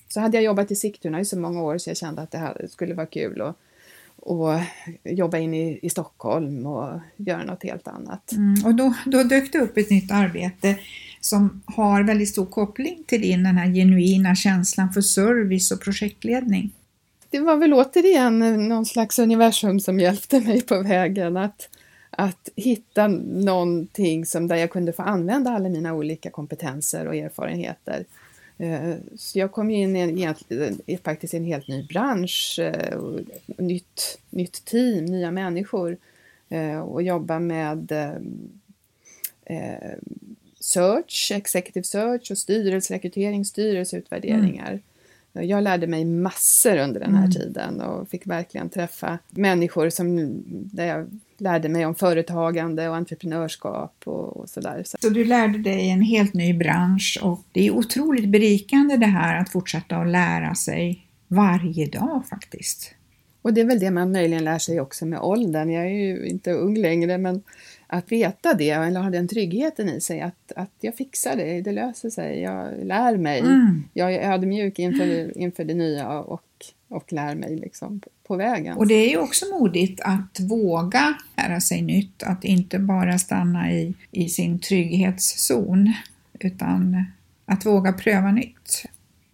Så 0.07 0.19
hade 0.19 0.37
jag 0.37 0.43
jobbat 0.43 0.71
i 0.71 0.75
Sigtuna 0.75 1.19
i 1.19 1.25
så 1.25 1.39
många 1.39 1.61
år 1.61 1.77
så 1.77 1.89
jag 1.89 1.97
kände 1.97 2.21
att 2.21 2.31
det 2.31 2.37
här 2.37 2.67
skulle 2.69 2.93
vara 2.93 3.07
kul 3.07 3.41
att 3.41 3.55
och 4.21 4.59
jobba 5.03 5.37
in 5.37 5.53
i, 5.53 5.79
i 5.81 5.89
Stockholm 5.89 6.65
och 6.65 6.99
göra 7.17 7.43
något 7.43 7.63
helt 7.63 7.87
annat. 7.87 8.31
Mm, 8.31 8.65
och 8.65 8.75
då, 8.75 8.93
då 9.05 9.23
dök 9.23 9.51
det 9.51 9.59
upp 9.59 9.77
ett 9.77 9.89
nytt 9.89 10.11
arbete 10.11 10.79
som 11.21 11.61
har 11.65 12.03
väldigt 12.03 12.29
stor 12.29 12.45
koppling 12.45 13.03
till 13.07 13.21
din 13.21 13.43
den 13.43 13.57
här 13.57 13.73
genuina 13.73 14.35
känslan 14.35 14.93
för 14.93 15.01
service 15.01 15.71
och 15.71 15.81
projektledning. 15.81 16.71
det 17.29 17.39
var 17.39 17.57
väl 17.57 17.73
återigen 17.73 18.67
någon 18.67 18.85
slags 18.85 19.19
universum 19.19 19.79
som 19.79 19.99
hjälpte 19.99 20.39
mig 20.39 20.61
på 20.61 20.81
vägen 20.81 21.37
att, 21.37 21.69
att 22.09 22.49
hitta 22.55 23.07
någonting 23.07 24.25
som 24.25 24.47
där 24.47 24.55
jag 24.55 24.69
kunde 24.69 24.93
få 24.93 25.01
använda 25.01 25.51
alla 25.51 25.69
mina 25.69 25.93
olika 25.93 26.29
kompetenser 26.29 27.07
och 27.07 27.15
erfarenheter. 27.15 28.05
Eh, 28.57 28.95
så 29.15 29.39
jag 29.39 29.51
kom 29.51 29.71
ju 29.71 29.77
in 29.77 29.95
i 29.95 30.23
en, 30.23 30.35
i 30.85 30.97
faktiskt 30.97 31.33
en 31.33 31.45
helt 31.45 31.67
ny 31.67 31.83
bransch, 31.83 32.59
eh, 32.61 32.95
och 32.95 33.19
nytt, 33.57 34.19
nytt 34.29 34.65
team, 34.65 35.05
nya 35.05 35.31
människor 35.31 35.97
eh, 36.49 36.79
och 36.79 37.03
jobba 37.03 37.39
med 37.39 37.91
search, 40.59 41.31
executive 41.35 41.83
search 41.83 42.31
och 42.31 42.37
styrelserekrytering, 42.37 43.45
styrelseutvärderingar. 43.45 44.79
Jag 45.33 45.63
lärde 45.63 45.87
mig 45.87 46.05
massor 46.05 46.77
under 46.77 46.99
den 46.99 47.13
här 47.15 47.23
Mm. 47.25 47.31
tiden 47.31 47.81
och 47.81 48.09
fick 48.09 48.27
verkligen 48.27 48.69
träffa 48.69 49.19
människor 49.29 49.89
som, 49.89 50.41
där 50.73 50.85
jag 50.85 51.07
lärde 51.37 51.69
mig 51.69 51.85
om 51.85 51.95
företagande 51.95 52.89
och 52.89 52.95
entreprenörskap 52.95 53.93
och, 54.03 54.37
och 54.37 54.49
sådär. 54.49 54.83
Så, 54.85 54.97
Så 55.01 55.09
du 55.09 55.25
lärde 55.25 55.57
dig 55.57 55.89
en 55.89 56.01
helt 56.01 56.33
ny 56.33 56.53
bransch 56.53 57.19
och 57.21 57.41
det 57.51 57.67
är 57.67 57.71
otroligt 57.71 58.29
berikande 58.29 58.97
det 58.97 59.05
här 59.05 59.41
att 59.41 59.49
fortsätta 59.51 59.95
att 59.97 60.07
lära 60.07 60.55
sig 60.55 61.05
varje 61.27 61.85
dag 61.85 62.23
faktiskt. 62.29 62.93
och 63.41 63.53
det 63.53 63.61
är 63.61 63.65
väl 63.65 63.79
det 63.79 63.91
man 63.91 64.11
möjligen 64.11 64.43
lär 64.43 64.59
sig 64.59 64.81
också 64.81 65.05
med 65.05 65.19
åldern. 65.19 65.69
Jag 65.69 65.85
är 65.85 65.89
ju 65.89 66.27
inte 66.27 66.51
ung 66.51 66.77
längre 66.77 67.17
men 67.17 67.43
att 67.91 68.11
veta 68.11 68.53
det 68.53 68.69
eller 68.69 69.01
ha 69.01 69.09
den 69.09 69.27
tryggheten 69.27 69.89
i 69.89 70.01
sig 70.01 70.21
att, 70.21 70.51
att 70.55 70.71
jag 70.79 70.95
fixar 70.95 71.35
det, 71.35 71.61
det 71.61 71.71
löser 71.71 72.09
sig, 72.09 72.41
jag 72.41 72.85
lär 72.85 73.17
mig. 73.17 73.39
Mm. 73.39 73.83
Jag 73.93 74.13
är 74.13 74.31
ödmjuk 74.31 74.79
inför, 74.79 75.37
inför 75.37 75.63
det 75.63 75.73
nya 75.73 76.19
och, 76.19 76.65
och 76.87 77.13
lär 77.13 77.35
mig 77.35 77.55
liksom 77.55 78.01
på, 78.27 78.35
vägen. 78.35 78.77
Och 78.77 78.87
det 78.87 78.93
är 78.93 79.09
ju 79.09 79.17
också 79.17 79.45
modigt 79.59 80.01
att 80.01 80.39
våga 80.39 81.13
lära 81.37 81.61
sig 81.61 81.81
nytt, 81.81 82.23
att 82.23 82.43
inte 82.43 82.79
bara 82.79 83.17
stanna 83.17 83.71
i, 83.71 83.93
i 84.11 84.29
sin 84.29 84.59
trygghetszon 84.59 85.93
utan 86.39 87.05
att 87.45 87.65
våga 87.65 87.93
pröva 87.93 88.31
nytt. 88.31 88.85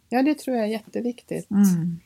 Ja, 0.10 0.22
det 0.22 0.40
tror 0.40 0.58
jag 0.58 0.66
är 0.66 0.70
jätteviktigt. 0.70 1.52
Mm. 1.52 2.00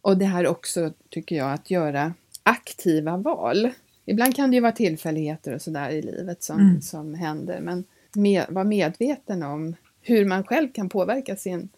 Och 0.00 0.18
det 0.18 0.26
här 0.26 0.46
också, 0.46 0.92
tycker 1.08 1.36
jag, 1.36 1.52
att 1.52 1.70
göra 1.70 2.14
aktiva 2.42 3.16
val. 3.16 3.70
Ibland 4.08 4.36
kan 4.36 4.50
det 4.50 4.54
ju 4.54 4.60
vara 4.60 4.72
tillfälligheter 4.72 5.54
och 5.54 5.62
sådär 5.62 5.90
i 5.90 6.02
livet 6.02 6.42
som, 6.42 6.60
Mm. 6.60 6.80
som 6.80 7.14
händer, 7.14 7.60
men 7.60 7.84
med, 8.14 8.44
vara 8.48 8.64
medveten 8.64 9.42
om 9.42 9.74
hur 10.02 10.24
man 10.24 10.44
själv 10.44 10.72
kan 10.72 10.88
påverka 10.88 11.36
sin, 11.36 11.68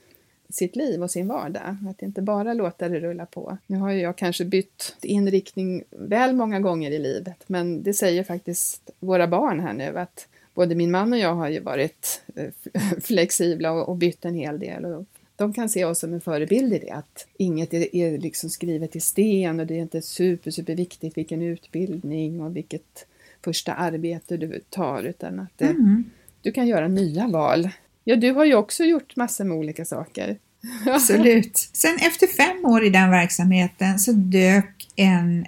sitt 0.49 0.77
liv 0.77 1.03
och 1.03 1.11
sin 1.11 1.29
vardag. 1.29 1.77
Att 1.91 2.03
inte 2.03 2.23
bara 2.23 2.55
låta 2.55 2.89
det 2.89 3.01
rulla 3.01 3.27
på. 3.27 3.59
Nu 3.67 3.77
har 3.77 3.91
ju 3.91 4.01
jag 4.01 4.17
kanske 4.17 4.45
bytt 4.45 4.97
inriktning 5.03 5.83
väl 5.91 6.35
många 6.35 6.61
gånger 6.61 6.91
i 6.91 6.99
livet, 6.99 7.45
men 7.47 7.83
det 7.83 7.95
säger 7.95 8.25
faktiskt 8.25 8.91
våra 9.01 9.27
barn 9.29 9.61
här 9.61 9.73
nu 9.73 9.99
att 9.99 10.29
både 10.55 10.75
min 10.75 10.91
man 10.91 11.13
och 11.13 11.19
jag 11.19 11.35
har 11.35 11.49
ju 11.49 11.61
varit 11.61 12.23
eh, 12.37 12.51
flexibla 13.01 13.73
och, 13.73 13.89
och 13.89 13.97
bytt 13.97 14.25
en 14.25 14.35
hel 14.35 14.59
del. 14.59 14.85
Och 14.85 15.05
de 15.41 15.53
kan 15.53 15.69
se 15.69 15.85
oss 15.85 15.99
som 15.99 16.15
en 16.15 16.21
förebild 16.21 16.73
i 16.73 16.79
det, 16.79 16.91
att 16.91 17.27
inget 17.39 17.75
är, 17.75 17.97
är 17.97 18.19
liksom 18.19 18.51
skrivet 18.51 18.97
i 18.97 19.01
sten 19.01 19.61
och 19.61 19.67
det 19.67 19.75
är 19.75 19.83
inte 19.83 20.03
super, 20.03 20.51
super 20.51 20.75
viktigt 20.75 21.17
vilken 21.19 21.43
utbildning 21.43 22.41
och 22.41 22.57
vilket 22.57 23.07
första 23.45 23.75
arbete 23.75 24.37
du 24.37 24.61
tar, 24.71 25.03
utan 25.03 25.41
att 25.41 25.61
Mm. 25.61 26.05
du 26.43 26.53
kan 26.53 26.67
göra 26.67 26.89
nya 26.89 27.29
val. 27.29 27.69
Ja, 28.05 28.17
du 28.17 28.31
har 28.31 28.45
ju 28.45 28.55
också 28.55 28.85
gjort 28.85 29.17
massor 29.17 29.45
med 29.45 29.57
olika 29.57 29.85
saker. 29.85 30.39
Absolut. 30.87 31.57
Sen 31.57 31.97
efter 31.97 32.27
fem 32.27 32.65
år 32.65 32.85
i 32.85 32.91
den 32.91 33.11
verksamheten 33.11 33.99
så 33.99 34.13
dök 34.13 34.89
en 34.97 35.47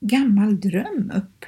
gammal 0.00 0.60
dröm 0.60 1.12
upp 1.16 1.44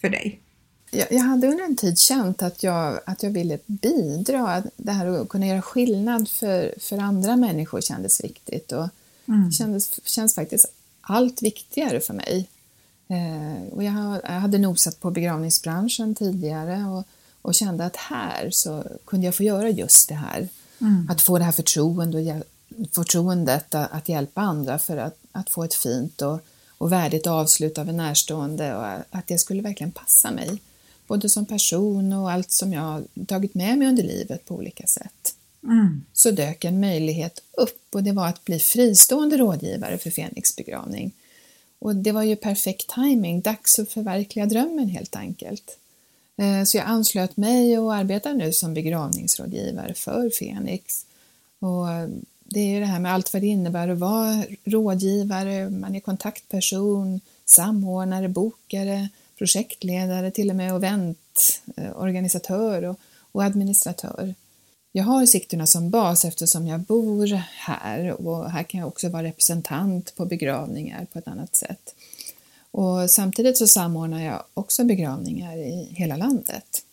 för 0.00 0.08
dig. 0.08 0.40
Jag, 0.90 1.12
jag 1.12 1.20
hade 1.20 1.46
under 1.48 1.64
en 1.64 1.76
tid 1.76 1.98
känt 1.98 2.42
att 2.42 2.62
jag, 2.62 3.00
att 3.06 3.22
jag 3.22 3.30
ville 3.30 3.58
bidra, 3.66 4.62
det 4.76 4.92
här 4.92 5.06
att 5.06 5.28
kunna 5.28 5.46
göra 5.46 5.62
skillnad 5.62 6.28
för, 6.28 6.74
för 6.78 6.98
andra 6.98 7.36
människor 7.36 7.80
kändes 7.80 8.24
viktigt 8.24 8.72
och 8.72 8.88
Mm. 9.30 9.52
kändes, 9.52 10.08
känns 10.08 10.34
faktiskt 10.34 10.66
allt 11.00 11.42
viktigare 11.42 12.00
för 12.00 12.14
mig. 12.14 12.48
Eh, 13.08 13.72
och 13.72 13.84
jag, 13.84 13.92
hade 14.22 14.58
nosat 14.58 15.00
på 15.00 15.10
begravningsbranschen 15.10 16.14
tidigare 16.14 16.84
och, 16.84 17.04
och 17.42 17.54
kände 17.54 17.84
att 17.84 17.96
här 17.96 18.50
så 18.50 18.84
kunde 19.04 19.26
jag 19.26 19.34
få 19.34 19.42
göra 19.42 19.70
just 19.70 20.08
det 20.08 20.14
här. 20.14 20.48
Mm. 20.80 21.10
Att 21.10 21.22
få 21.22 21.38
det 21.38 21.44
här 21.44 21.52
förtroende 21.52 22.42
förtroendet 22.92 23.74
att, 23.74 23.92
att 23.92 24.08
hjälpa 24.08 24.40
andra 24.40 24.78
för 24.78 24.96
att, 24.96 25.16
att 25.32 25.50
få 25.50 25.64
ett 25.64 25.74
fint 25.74 26.22
och, 26.22 26.40
och 26.78 26.92
värdigt 26.92 27.26
avslut 27.26 27.78
av 27.78 27.88
en 27.88 27.96
närstående 27.96 28.76
och 28.76 28.86
att 29.10 29.26
det 29.26 29.38
skulle 29.38 29.62
verkligen 29.62 29.92
passa 29.92 30.30
mig. 30.30 30.62
Både 31.10 31.28
som 31.28 31.46
person 31.46 32.12
och 32.12 32.30
allt 32.30 32.50
som 32.50 32.72
jag 32.72 33.04
tagit 33.26 33.54
med 33.54 33.78
mig 33.78 33.88
under 33.88 34.02
livet 34.02 34.44
på 34.44 34.54
olika 34.54 34.86
sätt 34.86 35.34
Mm. 35.64 36.04
så 36.12 36.30
dök 36.30 36.64
en 36.64 36.80
möjlighet 36.80 37.42
upp 37.52 37.94
och 37.94 38.02
det 38.02 38.12
var 38.12 38.28
att 38.28 38.44
bli 38.44 38.58
fristående 38.58 39.36
rådgivare 39.36 39.98
för 39.98 40.10
Fenix 40.10 40.56
begravning. 40.56 41.12
Och 41.78 41.96
det 41.96 42.12
var 42.12 42.22
ju 42.22 42.36
perfekt 42.36 42.94
timing, 42.94 43.40
dags 43.40 43.78
att 43.78 43.88
förverkliga 43.92 44.46
drömmen 44.46 44.88
helt 44.88 45.16
enkelt. 45.16 45.78
Eh, 46.36 46.64
Så 46.64 46.76
jag 46.76 46.86
anslöt 46.86 47.36
mig 47.36 47.78
och 47.78 47.94
arbetar 47.94 48.34
nu 48.34 48.52
som 48.52 48.74
begravningsrådgivare 48.74 49.94
för 49.94 50.30
Fenix. 50.30 51.06
Och 51.58 51.86
det 52.44 52.60
är 52.60 52.68
ju 52.74 52.80
det 52.80 52.86
här 52.86 53.00
med 53.00 53.12
allt 53.12 53.32
vad 53.32 53.42
det 53.42 53.48
innebär 53.48 53.88
att 53.88 53.98
vara 53.98 54.44
rådgivare, 54.64 55.70
man 55.70 55.94
är 55.94 56.00
kontaktperson, 56.00 57.20
samordnare, 57.44 58.28
bokare, 58.28 59.08
projektledare, 59.40 60.30
till 60.30 60.50
och 60.50 60.56
med 60.56 60.70
eventorganisatör 60.70 62.82
och, 62.82 63.00
och 63.32 63.44
administratör. 63.44 64.34
Jag 64.92 65.04
har 65.04 65.26
Sigtuna 65.26 65.66
som 65.66 65.90
bas 65.90 66.24
eftersom 66.24 66.66
jag 66.66 66.80
bor 66.80 67.26
här 67.66 68.26
och 68.26 68.50
här 68.50 68.62
kan 68.62 68.80
jag 68.80 68.88
också 68.88 69.08
vara 69.08 69.22
representant 69.22 70.16
på 70.16 70.24
begravningar 70.24 71.06
på 71.12 71.18
ett 71.18 71.28
annat 71.28 71.56
sätt. 71.56 71.94
Och 72.70 73.10
samtidigt 73.10 73.58
så 73.58 73.66
samordnar 73.66 74.22
jag 74.22 74.42
också 74.54 74.84
begravningar 74.84 75.56
i 75.56 75.88
hela 75.90 76.16
landet. 76.16 76.84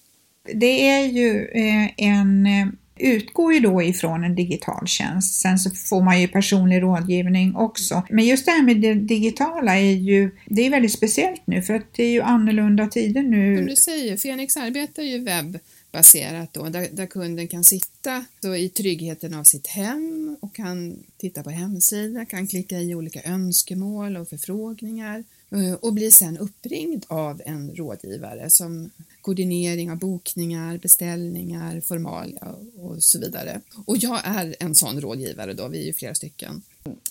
Det 0.53 0.89
är 0.89 1.05
ju 1.05 1.45
eh, 1.45 1.89
en 1.97 2.45
eh, 2.45 2.67
utgår 2.99 3.53
ju 3.53 3.59
då 3.59 3.83
ifrån 3.83 4.23
en 4.23 4.35
digital 4.35 4.87
tjänst. 4.87 5.41
Sen 5.41 5.59
så 5.59 5.69
får 5.69 6.01
man 6.01 6.21
ju 6.21 6.27
personlig 6.27 6.81
rådgivning 6.81 7.55
också. 7.55 8.03
Men 8.09 8.25
just 8.25 8.45
det 8.45 8.51
här 8.51 8.63
med 8.63 8.81
det 8.81 8.93
digitala 8.93 9.77
är 9.77 9.91
ju, 9.91 10.31
det 10.45 10.65
är 10.65 10.69
väldigt 10.69 10.91
speciellt 10.91 11.41
nu 11.47 11.61
för 11.61 11.73
att 11.73 11.93
det 11.95 12.03
är 12.03 12.11
ju 12.11 12.21
annorlunda 12.21 12.87
tider 12.87 13.23
nu. 13.23 13.57
Som 13.57 13.65
du 13.65 13.75
säger, 13.75 14.17
Fenix 14.17 14.57
arbetar 14.57 15.03
ju 15.03 15.23
webbaserat 15.23 16.53
då, 16.53 16.63
där, 16.63 16.87
där 16.91 17.05
kunden 17.05 17.47
kan 17.47 17.63
sitta 17.63 18.25
då 18.41 18.55
i 18.57 18.69
tryggheten 18.69 19.33
av 19.33 19.43
sitt 19.43 19.67
hem 19.67 20.37
och 20.41 20.55
kan 20.55 21.03
titta 21.17 21.43
på 21.43 21.49
hemsidan, 21.49 22.25
kan 22.25 22.47
klicka 22.47 22.79
i 22.79 22.95
olika 22.95 23.21
önskemål 23.23 24.17
och 24.17 24.29
förfrågningar 24.29 25.23
eh, 25.51 25.73
och 25.73 25.93
blir 25.93 26.11
sen 26.11 26.37
uppringd 26.37 27.05
av 27.07 27.41
en 27.45 27.75
rådgivare 27.75 28.49
som 28.49 28.89
koordinering 29.27 29.91
av 29.91 29.97
bokningar, 29.97 30.77
beställningar, 30.77 31.81
formalia 31.81 32.55
och 32.81 33.03
så 33.03 33.19
vidare. 33.19 33.61
Och 33.85 33.97
jag 33.97 34.21
är 34.23 34.55
en 34.59 34.75
sån 34.75 35.01
rådgivare 35.01 35.53
då, 35.53 35.67
vi 35.67 35.81
är 35.81 35.85
ju 35.85 35.93
flera 35.93 36.15
stycken. 36.15 36.61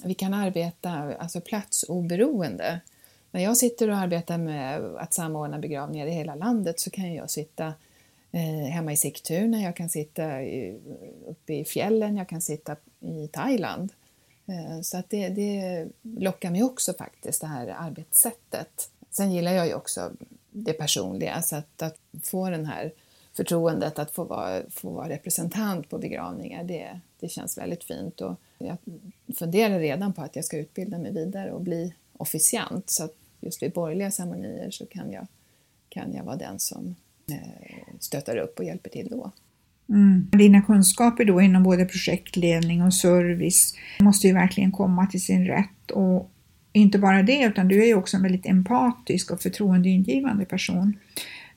Vi 0.05 0.15
kan 0.15 0.35
arbeta 0.35 0.91
alltså 0.91 1.41
platsoberoende. 1.41 2.81
När 3.31 3.43
jag 3.43 3.57
sitter 3.57 3.91
och 3.91 3.97
arbetar 3.97 4.39
med 4.39 4.81
att 4.81 5.15
samordna 5.15 5.59
begravningar 5.59 6.07
i 6.07 6.11
hela 6.11 6.35
landet 6.35 6.81
så 6.81 6.91
kan 6.91 7.15
jag 7.15 7.31
sitta 7.31 7.67
eh, 8.33 8.71
hemma 8.71 8.93
i 8.93 8.97
Sigtuna, 8.97 9.63
jag 9.63 9.77
kan 9.77 9.89
sitta 9.89 10.41
uppe 11.27 11.55
i 11.55 11.65
fjällen, 11.65 12.17
jag 12.17 12.29
kan 12.29 12.41
sitta 12.41 12.77
i 13.01 13.29
Thailand. 13.33 13.93
Eh, 14.47 14.81
så 14.83 14.97
att 14.97 15.11
det, 15.11 15.29
det 15.29 15.87
lockar 16.03 16.51
mig 16.51 16.63
också 16.63 16.93
faktiskt, 16.93 17.41
det 17.41 17.47
här 17.47 17.69
arbetssättet. 17.79 18.91
Sen 19.11 19.33
gillar 19.33 19.53
jag 19.53 19.67
ju 19.67 19.75
också 19.75 20.13
det 20.65 20.73
personliga, 20.73 21.43
så 21.43 21.57
att, 21.57 21.83
att 21.83 21.99
få 22.23 22.51
den 22.51 22.67
här 22.67 22.93
förtroendet 23.37 23.99
att 23.99 24.11
få 24.11 24.25
vara, 24.25 24.63
få 24.71 24.91
vara 24.91 25.09
representant 25.09 25.91
på 25.91 25.99
begravningar, 25.99 26.65
det, 26.65 27.01
det 27.21 27.29
känns 27.29 27.59
väldigt 27.59 27.85
fint. 27.85 28.21
Och 28.21 28.41
jag 28.59 28.77
funderar 29.39 29.79
redan 29.79 30.13
på 30.13 30.23
att 30.23 30.37
jag 30.37 30.45
ska 30.45 30.59
utbilda 30.59 30.99
mig 30.99 31.13
vidare 31.13 31.53
och 31.53 31.61
bli 31.61 31.95
officiant, 32.13 32.91
så 32.91 33.05
att 33.05 33.15
just 33.41 33.63
vid 33.63 33.73
borgerliga 33.73 34.11
ceremonier 34.11 34.71
så 34.71 34.87
kan 34.87 35.13
jag, 35.13 35.27
kan 35.89 36.15
jag 36.15 36.25
vara 36.25 36.37
den 36.37 36.59
som 36.59 36.95
eh, 37.31 37.37
stöttar 38.01 38.37
upp 38.37 38.59
och 38.59 38.65
hjälper 38.65 38.91
till 38.91 39.09
då. 39.11 39.31
Mm. 39.89 40.29
Dina 40.33 40.63
kunskaper 40.63 41.25
då 41.25 41.41
inom 41.41 41.63
både 41.63 41.85
projektledning 41.85 42.83
och 42.83 42.95
service 42.95 43.75
måste 44.01 44.27
ju 44.27 44.35
verkligen 44.35 44.73
komma 44.73 45.07
till 45.07 45.25
sin 45.25 45.47
rätt 45.47 45.91
och 45.91 46.31
inte 46.77 46.99
bara 46.99 47.23
det, 47.23 47.45
utan 47.45 47.69
du 47.69 47.83
är 47.83 47.87
ju 47.87 47.95
också 47.95 48.17
en 48.17 48.23
väldigt 48.23 48.47
empatisk 48.47 49.31
och 49.31 49.41
förtroendeingivande 49.41 50.45
person. 50.45 50.97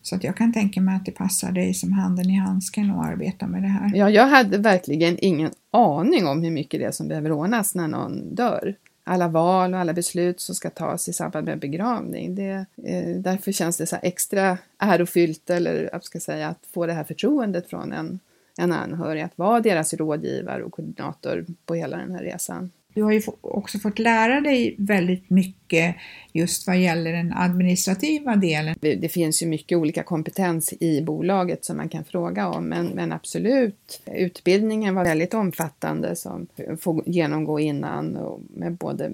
Så 0.01 0.15
att 0.15 0.23
jag 0.23 0.35
kan 0.35 0.53
tänka 0.53 0.81
mig 0.81 0.95
att 0.95 1.05
det 1.05 1.11
passar 1.11 1.51
dig 1.51 1.73
som 1.73 1.93
handen 1.93 2.29
i 2.29 2.37
handsken 2.37 2.91
att 2.91 3.07
arbeta 3.07 3.47
med 3.47 3.61
det 3.61 3.67
här. 3.67 3.91
Ja, 3.95 4.09
jag 4.09 4.27
hade 4.27 4.57
verkligen 4.57 5.17
ingen 5.21 5.51
aning 5.71 6.27
om 6.27 6.43
hur 6.43 6.51
mycket 6.51 6.79
det 6.79 6.85
är 6.85 6.91
som 6.91 7.07
behöver 7.07 7.31
ordnas 7.31 7.75
när 7.75 7.87
någon 7.87 8.35
dör. 8.35 8.75
Alla 9.03 9.27
val 9.27 9.73
och 9.73 9.79
alla 9.79 9.93
beslut 9.93 10.41
som 10.41 10.55
ska 10.55 10.69
tas 10.69 11.09
i 11.09 11.13
samband 11.13 11.45
med 11.45 11.59
begravning. 11.59 12.35
Det, 12.35 12.65
eh, 12.85 13.15
därför 13.15 13.51
känns 13.51 13.77
det 13.77 13.85
så 13.85 13.97
extra 14.01 14.57
ärofyllt, 14.77 15.49
eller 15.49 15.89
jag 15.91 16.03
ska 16.03 16.19
säga, 16.19 16.47
att 16.47 16.65
få 16.73 16.85
det 16.85 16.93
här 16.93 17.03
förtroendet 17.03 17.69
från 17.69 17.93
en, 17.93 18.19
en 18.57 18.71
anhörig, 18.71 19.21
att 19.21 19.37
vara 19.37 19.59
deras 19.59 19.93
rådgivare 19.93 20.63
och 20.63 20.71
koordinator 20.71 21.45
på 21.65 21.75
hela 21.75 21.97
den 21.97 22.11
här 22.11 22.23
resan. 22.23 22.71
Du 22.93 23.03
har 23.03 23.11
ju 23.11 23.21
också 23.41 23.79
fått 23.79 23.99
lära 23.99 24.41
dig 24.41 24.75
väldigt 24.77 25.29
mycket 25.29 25.95
just 26.33 26.67
vad 26.67 26.77
gäller 26.77 27.11
den 27.11 27.33
administrativa 27.33 28.35
delen. 28.35 28.75
Det 28.79 29.11
finns 29.11 29.43
ju 29.43 29.47
mycket 29.47 29.77
olika 29.77 30.03
kompetens 30.03 30.73
i 30.79 31.01
bolaget 31.01 31.65
som 31.65 31.77
man 31.77 31.89
kan 31.89 32.03
fråga 32.03 32.47
om, 32.47 32.65
men, 32.65 32.87
men 32.87 33.11
absolut, 33.11 34.01
utbildningen 34.05 34.95
var 34.95 35.03
väldigt 35.03 35.33
omfattande 35.33 36.15
som 36.15 36.47
får 36.79 37.03
genomgå 37.05 37.59
innan 37.59 38.17
och 38.17 38.39
med 38.53 38.73
både 38.73 39.11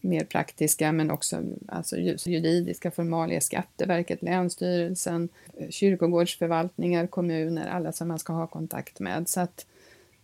mer 0.00 0.24
praktiska 0.24 0.92
men 0.92 1.10
också 1.10 1.42
alltså 1.68 1.96
juridiska 1.96 2.90
formalia, 2.90 3.40
Skatteverket, 3.40 4.22
Länsstyrelsen, 4.22 5.28
kyrkogårdsförvaltningar, 5.70 7.06
kommuner, 7.06 7.68
alla 7.68 7.92
som 7.92 8.08
man 8.08 8.18
ska 8.18 8.32
ha 8.32 8.46
kontakt 8.46 9.00
med. 9.00 9.28
Så 9.28 9.40
att 9.40 9.66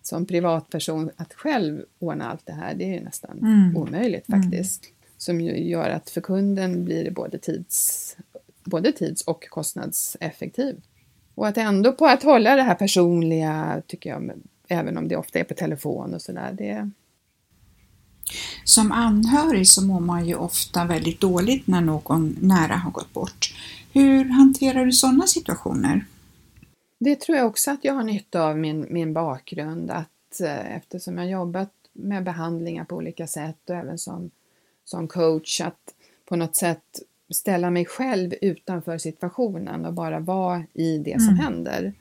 som 0.03 0.27
privatperson 0.27 1.11
att 1.17 1.35
själv 1.35 1.85
ordna 1.99 2.31
allt 2.31 2.47
det 2.47 2.53
här, 2.53 2.75
det 2.75 2.97
är 2.97 3.01
nästan 3.01 3.39
mm. 3.39 3.77
omöjligt 3.77 4.29
mm. 4.29 4.43
faktiskt. 4.43 4.85
Mm. 4.85 4.97
Som 5.19 5.41
ju 5.41 5.69
gör 5.69 5.91
att 5.91 6.11
för 6.11 6.21
kunden 6.21 6.85
blir 6.85 7.05
det 7.05 7.11
både 7.11 7.39
tids, 7.39 8.17
både 8.65 8.93
tids 8.93 9.23
och 9.23 9.49
kostnadseffektivt. 9.49 10.85
Och 11.35 11.49
att 11.49 11.57
ändå 11.57 11.93
på 11.93 12.07
att 12.07 12.23
hålla 12.23 12.57
det 12.57 12.63
här 12.63 12.75
personliga, 12.75 13.83
tycker 13.87 14.11
jag, 14.11 14.33
även 14.69 14.99
om 14.99 15.09
det 15.09 15.17
ofta 15.17 15.39
är 15.39 15.45
på 15.45 15.55
telefon 15.55 16.15
och 16.15 16.23
sådär, 16.23 16.53
det, 16.59 16.91
som 18.65 18.93
anhörig 18.93 19.69
så 19.69 19.83
mår 19.83 20.01
man 20.01 20.27
ju 20.27 20.35
ofta 20.35 20.85
väldigt 20.85 21.21
dåligt 21.21 21.67
när 21.67 21.81
någon 21.81 22.37
nära 22.41 22.77
har 22.77 22.91
gått 22.91 23.13
bort. 23.13 23.55
Hur 23.93 24.25
hanterar 24.25 24.85
du 24.85 24.93
sådana 24.93 25.27
situationer? 25.27 26.05
Det 27.05 27.21
tror 27.21 27.39
jag 27.39 27.47
också 27.47 27.71
att 27.71 27.85
jag 27.85 27.95
har 27.95 28.03
nytta 28.03 28.43
av 28.43 28.59
min, 28.59 28.87
min 28.91 29.13
bakgrund, 29.13 29.91
att 29.91 30.41
eh, 30.41 30.77
eftersom 30.77 31.19
jag 31.19 31.31
jobbat 31.31 31.73
med 31.93 32.25
behandlingar 32.25 32.85
på 32.85 32.97
olika 32.97 33.27
sätt 33.27 33.71
och 33.71 33.77
även 33.77 33.99
som, 33.99 34.31
som 34.85 35.09
coach, 35.09 35.61
att 35.61 35.95
på 36.25 36.37
något 36.37 36.57
sätt 36.57 37.01
ställa 37.31 37.71
mig 37.71 37.85
själv 37.85 38.35
utanför 38.41 38.99
situationen 38.99 39.87
och 39.87 39.93
bara 39.93 40.21
vara 40.21 40.65
i 40.73 40.99
det 40.99 41.21
som 41.21 41.35
mm. 41.35 41.37
händer. 41.37 41.93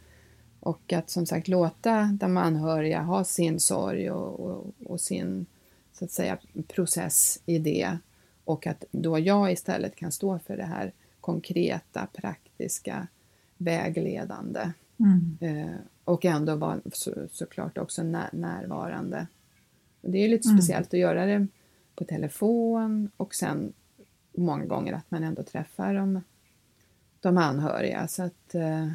Och 0.59 0.93
att 0.93 1.09
som 1.09 1.25
sagt 1.25 1.47
låta 1.47 2.17
de 2.19 2.37
anhöriga 2.37 3.01
ha 3.01 3.23
sin 3.23 3.59
sorg 3.59 4.11
och, 4.11 4.39
och, 4.39 4.73
och, 4.85 5.01
sin 5.01 5.45
så 5.93 6.05
att 6.05 6.11
säga, 6.11 6.37
process 6.67 7.39
i 7.45 7.59
det 7.59 7.97
och 8.45 8.67
att 8.67 8.83
då 8.91 9.19
jag 9.19 9.51
istället 9.51 9.95
kan 9.95 10.11
stå 10.11 10.39
för 10.39 10.57
det 10.57 10.63
här 10.65 10.91
konkreta, 11.21 12.07
praktiska, 12.13 13.07
vägledande. 13.57 14.71
Mm. 15.01 15.37
Eh, 15.39 15.75
och 16.03 16.25
ändå 16.25 16.55
vara 16.55 16.79
så, 16.93 17.13
såklart 17.31 17.77
också 17.77 18.03
när, 18.03 18.29
närvarande. 18.33 19.27
Och 20.01 20.09
det 20.09 20.17
är 20.17 20.21
ju 20.21 20.27
lite 20.27 20.49
mm. 20.49 20.61
speciellt 20.61 20.93
att 20.93 20.99
göra 20.99 21.25
det 21.25 21.47
på 21.95 22.03
telefon 22.03 23.09
och 23.17 23.35
sen 23.35 23.73
många 24.31 24.65
gånger 24.65 24.93
att 24.93 25.11
man 25.11 25.23
ändå 25.23 25.43
träffar 25.43 25.93
de, 25.93 26.21
de 27.19 27.37
anhöriga. 27.37 28.07
Så 28.07 28.23
att 28.23 28.55
eh, 28.55 28.87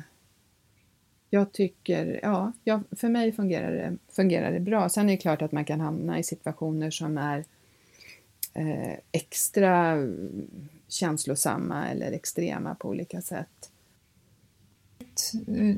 jag 1.31 1.53
tycker, 1.53 2.21
ja, 2.23 2.53
ja, 2.65 2.81
för 2.91 3.09
mig 3.09 3.33
fungerar 3.33 3.73
det, 3.73 3.97
fungerar 4.09 4.53
det 4.53 4.61
bra. 4.61 4.89
Sen 4.89 5.09
är 5.09 5.13
det 5.13 5.17
klart 5.17 5.43
att 5.43 5.53
man 5.53 5.65
kan 5.65 5.81
hamna 5.81 6.19
i 6.19 6.23
situationer 6.23 6.91
som 6.91 7.19
är 7.19 7.45
eh, 8.55 8.99
extra 9.13 9.97
känslosamma 10.89 11.89
eller 11.89 12.13
extrema 12.13 12.75
på 12.75 12.89
olika 12.89 13.23
sätt 13.23 13.71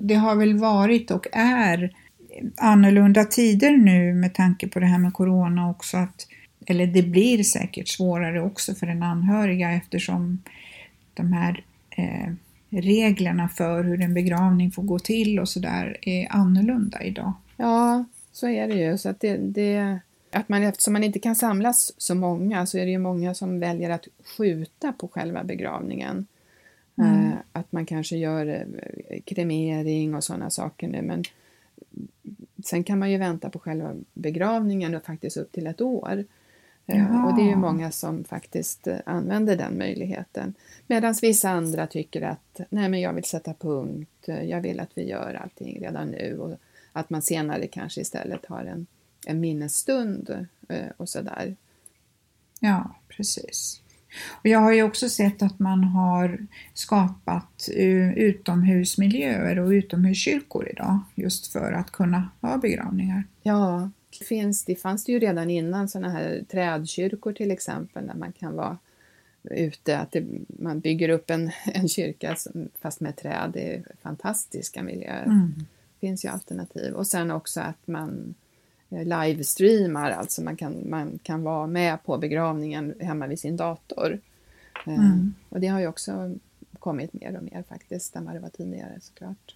det 0.01 0.15
har 0.15 0.37
väl 0.37 0.59
varit 0.59 1.11
och 1.11 1.27
är 1.33 1.95
annorlunda 2.57 3.25
tider 3.25 3.77
nu 3.77 4.15
med 4.15 4.35
tanke 4.35 4.69
på 4.69 4.81
det 4.81 4.87
här 4.87 4.99
med 4.99 5.13
Corona 5.13 5.71
också. 5.71 5.97
Att, 5.97 6.27
eller 6.67 6.87
det 6.87 7.03
blir 7.03 7.43
säkert 7.43 7.89
svårare 7.89 8.43
också 8.43 8.75
för 8.75 8.87
den 8.87 9.03
anhöriga 9.03 9.71
eftersom 9.71 10.43
de 11.15 11.33
här 11.33 11.65
eh, 11.91 12.33
reglerna 12.71 13.49
för 13.49 13.85
hur 13.85 14.01
en 14.01 14.15
begravning 14.15 14.71
får 14.71 14.83
gå 14.83 14.99
till 14.99 15.41
och 15.41 15.49
sådär 15.49 15.97
är 16.03 16.33
annorlunda 16.33 17.03
idag. 17.03 17.33
Ja, 17.57 18.05
så 18.33 18.49
är 18.49 18.69
det 18.69 18.75
ju. 18.75 18.99
Så 18.99 19.09
att 19.09 19.21
det, 19.21 19.37
det, 19.37 19.99
att 20.33 20.49
man, 20.49 20.63
eftersom 20.63 20.93
man 20.93 21.05
inte 21.05 21.19
kan 21.19 21.37
samlas 21.37 21.93
så 21.99 22.15
många 22.15 22.67
så 22.67 22.79
är 22.79 22.85
det 22.85 22.91
ju 22.91 22.99
många 22.99 23.35
som 23.35 23.61
väljer 23.61 23.91
att 23.91 24.09
skjuta 24.37 24.93
på 24.93 25.09
själva 25.09 25.45
begravningen. 25.45 26.27
Mm. 26.99 27.33
Eh, 27.33 27.39
att 27.53 27.73
man 27.73 27.87
kanske 27.87 28.17
gör 28.17 28.47
eh, 29.09 29.21
kremering 29.25 30.15
och 30.15 30.25
sådana 30.25 30.51
saker 30.51 30.89
nu 30.89 31.03
men 31.03 31.25
sen 32.65 32.85
kan 32.85 32.99
man 32.99 33.11
ju 33.11 33.19
vänta 33.19 33.51
på 33.51 33.59
själva 33.59 33.95
begravningen 34.15 34.95
och 34.95 35.05
faktiskt 35.05 35.37
upp 35.37 35.53
till 35.53 35.67
ett 35.67 35.81
år. 35.81 36.25
Ja. 36.87 36.95
Eh, 36.95 37.27
och 37.27 37.37
det 37.37 37.43
är 37.43 37.49
ju 37.49 37.57
många 37.57 37.91
som 37.91 38.25
faktiskt 38.25 38.89
använder 39.07 39.57
den 39.57 39.79
möjligheten. 39.79 40.55
Medan 40.87 41.15
vissa 41.23 41.51
andra 41.51 41.87
tycker 41.87 42.23
att 42.23 42.61
nej 42.71 42.89
men 42.89 43.01
jag 43.01 43.13
vill 43.13 43.25
sätta 43.25 43.55
punkt, 43.55 44.29
jag 44.43 44.61
vill 44.61 44.81
att 44.81 44.91
vi 44.95 45.09
gör 45.09 45.41
allting 45.43 45.81
redan 45.81 46.09
nu 46.09 46.39
och 46.39 46.59
att 46.93 47.11
man 47.11 47.23
senare 47.23 47.67
kanske 47.67 48.01
istället 48.01 48.47
har 48.47 48.65
en, 48.65 48.87
en 49.27 49.41
minnesstund 49.41 50.47
och 50.97 51.09
sådär. 51.09 51.57
Ja, 52.61 52.95
precis. 53.09 53.83
Och 54.31 54.47
jag 54.47 54.59
har 54.59 54.73
ju 54.73 54.83
också 54.83 55.09
sett 55.09 55.43
att 55.43 55.59
man 55.59 55.85
har 55.85 56.39
skapat 56.75 57.69
uh, 57.79 58.19
utomhusmiljöer 58.19 59.59
och 59.59 59.69
utomhuskyrkor 59.69 60.69
idag 60.69 60.99
just 61.15 61.53
för 61.53 61.73
att 61.73 61.93
kunna 61.93 62.29
ha 62.41 62.59
begravningar. 62.59 63.25
Ja, 63.43 63.91
det, 64.19 64.25
finns, 64.25 64.65
det 64.65 64.77
fanns 64.77 65.05
det 65.05 65.13
ju 65.13 65.19
redan 65.19 65.51
innan 65.51 65.89
sådana 65.89 66.09
här 66.09 66.45
trädkyrkor 66.51 67.33
till 67.33 67.51
exempel 67.51 68.07
där 68.07 68.15
man 68.15 68.33
kan 68.33 68.57
vara 68.57 68.79
ute, 69.51 69.99
att 69.99 70.13
det, 70.13 70.25
man 70.49 70.81
bygger 70.81 71.09
upp 71.09 71.31
en, 71.31 71.51
en 71.65 71.89
kyrka 71.89 72.37
som, 72.37 72.69
fast 72.81 73.01
med 73.01 73.17
träd. 73.17 73.51
Det 73.55 73.75
är 73.75 73.83
fantastiska 74.03 74.83
miljöer. 74.83 75.25
Mm. 75.25 75.55
Det 76.01 76.07
finns 76.07 76.25
ju 76.25 76.29
alternativ. 76.29 76.95
Och 76.95 77.07
sen 77.07 77.31
också 77.31 77.61
att 77.61 77.87
man 77.87 78.09
eh, 78.19 78.48
livestreamar, 78.91 80.11
alltså 80.11 80.43
man 80.43 80.57
kan, 80.57 80.91
man 80.91 81.19
kan 81.23 81.43
vara 81.43 81.67
med 81.67 82.05
på 82.05 82.19
begravningen 82.19 82.95
hemma 83.01 83.27
vid 83.27 83.41
sin 83.41 83.57
dator. 83.57 84.21
Eh, 84.87 84.95
Mm. 84.95 85.35
Och 85.49 85.61
det 85.61 85.67
har 85.67 85.81
ju 85.81 85.87
också 85.87 86.35
kommit 86.79 87.13
mer 87.13 87.37
och 87.37 87.43
mer 87.43 87.65
faktiskt, 87.69 88.17
än 88.17 88.25
vad 88.25 88.35
det 88.35 88.41
var 88.41 88.49
tidigare 88.49 88.99
såklart. 89.01 89.55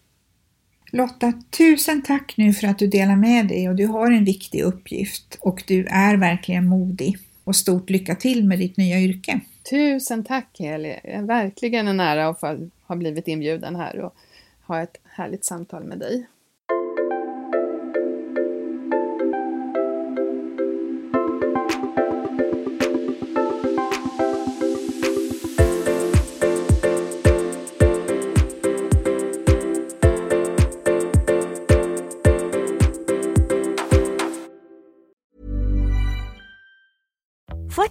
Lotta, 0.92 1.32
tusen 1.50 2.02
tack 2.02 2.34
nu 2.36 2.52
för 2.52 2.66
att 2.66 2.78
du 2.78 2.86
delar 2.86 3.16
med 3.16 3.48
dig 3.48 3.68
och 3.68 3.74
du 3.74 3.86
har 3.86 4.10
en 4.10 4.24
viktig 4.24 4.62
uppgift 4.62 5.38
och 5.40 5.64
du 5.66 5.86
är 5.86 6.16
verkligen 6.16 6.68
modig. 6.68 7.18
Och 7.44 7.56
stort 7.56 7.90
lycka 7.90 8.14
till 8.14 8.44
med 8.44 8.58
ditt 8.58 8.76
nya 8.76 9.00
yrke. 9.00 9.40
Tusen 9.70 10.24
tack 10.24 10.58
Heli! 10.58 11.00
Verkligen 11.22 11.88
en 11.88 12.00
ära 12.00 12.28
att 12.28 12.60
ha 12.82 12.96
blivit 12.96 13.28
inbjuden 13.28 13.76
här 13.76 14.00
och 14.00 14.14
ha 14.66 14.82
ett 14.82 14.96
härligt 15.04 15.44
samtal 15.44 15.84
med 15.84 15.98
dig. 15.98 16.26